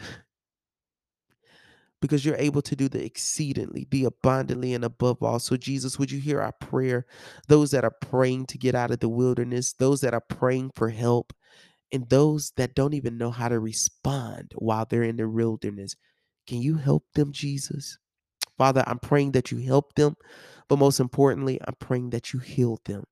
Because 2.01 2.25
you're 2.25 2.35
able 2.37 2.63
to 2.63 2.75
do 2.75 2.89
the 2.89 3.05
exceedingly, 3.05 3.85
the 3.91 4.05
abundantly, 4.05 4.73
and 4.73 4.83
above 4.83 5.21
all. 5.21 5.37
So, 5.37 5.55
Jesus, 5.55 5.99
would 5.99 6.09
you 6.09 6.19
hear 6.19 6.41
our 6.41 6.53
prayer? 6.53 7.05
Those 7.47 7.69
that 7.69 7.83
are 7.83 7.95
praying 8.01 8.47
to 8.47 8.57
get 8.57 8.73
out 8.73 8.89
of 8.89 9.01
the 9.01 9.09
wilderness, 9.09 9.73
those 9.73 10.01
that 10.01 10.15
are 10.15 10.19
praying 10.21 10.71
for 10.73 10.89
help, 10.89 11.31
and 11.91 12.09
those 12.09 12.53
that 12.57 12.73
don't 12.73 12.95
even 12.95 13.19
know 13.19 13.29
how 13.29 13.49
to 13.49 13.59
respond 13.59 14.51
while 14.55 14.87
they're 14.89 15.03
in 15.03 15.17
the 15.17 15.29
wilderness. 15.29 15.95
Can 16.47 16.59
you 16.59 16.77
help 16.77 17.03
them, 17.13 17.31
Jesus? 17.31 17.99
Father, 18.59 18.83
I'm 18.85 18.99
praying 18.99 19.31
that 19.31 19.51
you 19.51 19.57
help 19.59 19.95
them, 19.95 20.17
but 20.67 20.77
most 20.77 20.99
importantly, 20.99 21.61
I'm 21.65 21.75
praying 21.79 22.09
that 22.09 22.33
you 22.33 22.39
heal 22.41 22.77
them. 22.83 23.05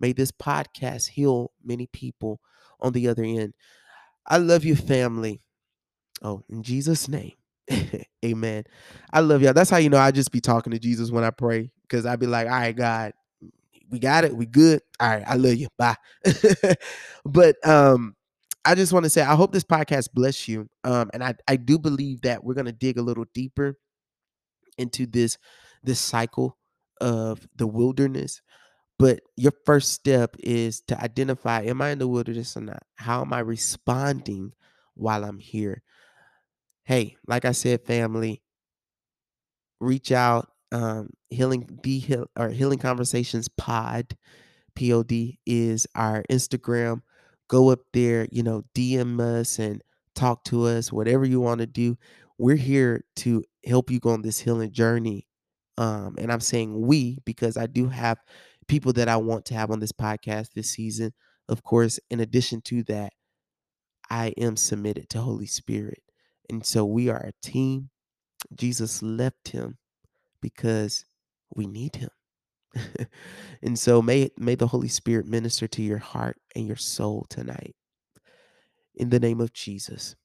May 0.00 0.14
this 0.14 0.32
podcast 0.32 1.08
heal 1.10 1.52
many 1.62 1.86
people 1.86 2.40
on 2.80 2.94
the 2.94 3.06
other 3.08 3.22
end. 3.22 3.52
I 4.26 4.38
love 4.38 4.64
you, 4.64 4.74
family. 4.74 5.42
Oh, 6.22 6.42
in 6.48 6.62
Jesus' 6.62 7.08
name. 7.08 7.32
Amen. 8.24 8.64
I 9.12 9.20
love 9.20 9.42
y'all. 9.42 9.52
That's 9.52 9.68
how 9.68 9.76
you 9.76 9.90
know 9.90 9.98
I 9.98 10.12
just 10.12 10.32
be 10.32 10.40
talking 10.40 10.72
to 10.72 10.78
Jesus 10.78 11.10
when 11.10 11.24
I 11.24 11.30
pray. 11.30 11.70
Because 11.82 12.06
I 12.06 12.16
be 12.16 12.26
like, 12.26 12.46
all 12.46 12.54
right, 12.54 12.74
God, 12.74 13.12
we 13.90 13.98
got 13.98 14.24
it. 14.24 14.34
We 14.34 14.46
good. 14.46 14.80
All 14.98 15.10
right, 15.10 15.24
I 15.26 15.34
love 15.34 15.56
you. 15.56 15.68
Bye. 15.76 15.96
but 17.26 17.56
um, 17.68 18.16
I 18.64 18.74
just 18.74 18.94
want 18.94 19.04
to 19.04 19.10
say 19.10 19.20
I 19.20 19.34
hope 19.34 19.52
this 19.52 19.62
podcast 19.62 20.08
bless 20.14 20.48
you. 20.48 20.70
Um, 20.84 21.10
and 21.12 21.22
I, 21.22 21.34
I 21.46 21.56
do 21.56 21.78
believe 21.78 22.22
that 22.22 22.42
we're 22.42 22.54
gonna 22.54 22.72
dig 22.72 22.96
a 22.96 23.02
little 23.02 23.26
deeper 23.34 23.76
into 24.78 25.06
this 25.06 25.38
this 25.82 26.00
cycle 26.00 26.56
of 27.00 27.46
the 27.56 27.66
wilderness 27.66 28.40
but 28.98 29.20
your 29.36 29.52
first 29.66 29.92
step 29.92 30.36
is 30.38 30.80
to 30.82 31.00
identify 31.00 31.62
am 31.62 31.82
i 31.82 31.90
in 31.90 31.98
the 31.98 32.08
wilderness 32.08 32.56
or 32.56 32.62
not? 32.62 32.82
How 32.96 33.22
am 33.22 33.32
i 33.32 33.40
responding 33.40 34.52
while 34.94 35.24
i'm 35.24 35.38
here? 35.38 35.82
Hey 36.84 37.16
like 37.26 37.44
i 37.44 37.52
said 37.52 37.84
family 37.84 38.42
reach 39.80 40.12
out 40.12 40.48
um 40.72 41.10
healing 41.28 41.68
be 41.82 41.98
heal 41.98 42.26
or 42.38 42.48
healing 42.48 42.78
conversations 42.78 43.48
pod 43.48 44.16
pod 44.74 45.12
is 45.44 45.86
our 45.94 46.22
instagram. 46.30 47.02
Go 47.48 47.70
up 47.70 47.80
there 47.92 48.26
you 48.32 48.42
know 48.42 48.64
dm 48.74 49.20
us 49.20 49.58
and 49.58 49.82
talk 50.14 50.42
to 50.44 50.64
us 50.64 50.90
whatever 50.90 51.26
you 51.26 51.40
want 51.40 51.60
to 51.60 51.66
do 51.66 51.96
we're 52.38 52.56
here 52.56 53.04
to 53.16 53.44
help 53.66 53.90
you 53.90 54.00
go 54.00 54.10
on 54.10 54.22
this 54.22 54.40
healing 54.40 54.72
journey 54.72 55.22
Um, 55.78 56.14
and 56.18 56.32
I'm 56.32 56.40
saying 56.40 56.86
we 56.86 57.18
because 57.24 57.56
I 57.56 57.66
do 57.66 57.88
have 57.88 58.18
people 58.68 58.92
that 58.94 59.08
I 59.08 59.16
want 59.16 59.44
to 59.46 59.54
have 59.54 59.70
on 59.70 59.80
this 59.80 59.92
podcast 59.92 60.52
this 60.54 60.70
season. 60.70 61.12
Of 61.48 61.62
course, 61.62 61.98
in 62.10 62.20
addition 62.20 62.60
to 62.62 62.82
that, 62.84 63.12
I 64.10 64.34
am 64.38 64.56
submitted 64.56 65.08
to 65.10 65.20
Holy 65.20 65.46
Spirit. 65.46 66.02
And 66.50 66.64
so 66.66 66.84
we 66.84 67.08
are 67.10 67.18
a 67.26 67.32
team. 67.46 67.90
Jesus 68.54 69.02
left 69.02 69.50
him 69.50 69.78
because 70.42 71.04
we 71.54 71.66
need 71.66 71.96
him. 71.96 72.10
and 73.62 73.78
so 73.78 74.02
may 74.02 74.30
may 74.38 74.54
the 74.56 74.68
Holy 74.68 74.88
Spirit 74.88 75.26
minister 75.26 75.68
to 75.68 75.82
your 75.82 75.98
heart 75.98 76.38
and 76.56 76.66
your 76.66 76.76
soul 76.76 77.26
tonight. 77.30 77.76
In 78.96 79.10
the 79.10 79.20
name 79.20 79.40
of 79.40 79.52
Jesus. 79.52 80.16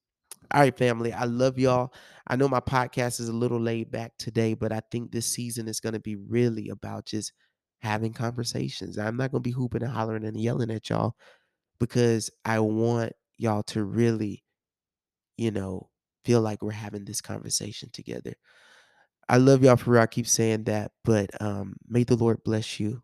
All 0.53 0.61
right, 0.61 0.77
family. 0.77 1.13
I 1.13 1.25
love 1.25 1.57
y'all. 1.57 1.93
I 2.27 2.35
know 2.35 2.47
my 2.47 2.59
podcast 2.59 3.19
is 3.19 3.29
a 3.29 3.33
little 3.33 3.59
laid 3.59 3.89
back 3.91 4.13
today, 4.17 4.53
but 4.53 4.71
I 4.71 4.81
think 4.91 5.11
this 5.11 5.25
season 5.25 5.67
is 5.67 5.79
going 5.79 5.93
to 5.93 5.99
be 5.99 6.15
really 6.15 6.69
about 6.69 7.05
just 7.05 7.31
having 7.79 8.13
conversations. 8.13 8.97
I'm 8.97 9.17
not 9.17 9.31
going 9.31 9.43
to 9.43 9.47
be 9.47 9.53
hooping 9.53 9.83
and 9.83 9.91
hollering 9.91 10.25
and 10.25 10.39
yelling 10.39 10.71
at 10.71 10.89
y'all 10.89 11.15
because 11.79 12.29
I 12.43 12.59
want 12.59 13.13
y'all 13.37 13.63
to 13.63 13.83
really, 13.83 14.43
you 15.37 15.51
know, 15.51 15.89
feel 16.25 16.41
like 16.41 16.61
we're 16.61 16.71
having 16.71 17.05
this 17.05 17.21
conversation 17.21 17.89
together. 17.91 18.33
I 19.29 19.37
love 19.37 19.63
y'all 19.63 19.77
for 19.77 19.91
real. 19.91 20.01
I 20.01 20.07
keep 20.07 20.27
saying 20.27 20.65
that, 20.65 20.91
but 21.05 21.29
um, 21.41 21.77
may 21.87 22.03
the 22.03 22.15
Lord 22.15 22.43
bless 22.43 22.79
you 22.79 23.01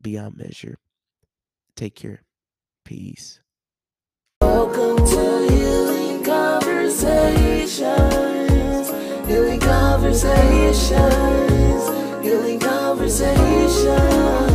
beyond 0.00 0.36
measure. 0.36 0.78
Take 1.76 1.94
care. 1.94 2.22
Peace. 2.84 3.40
Conversations. 6.24 8.90
healing 9.26 9.60
Conversations. 9.60 10.92
healing 12.22 12.60
Conversations. 12.60 14.49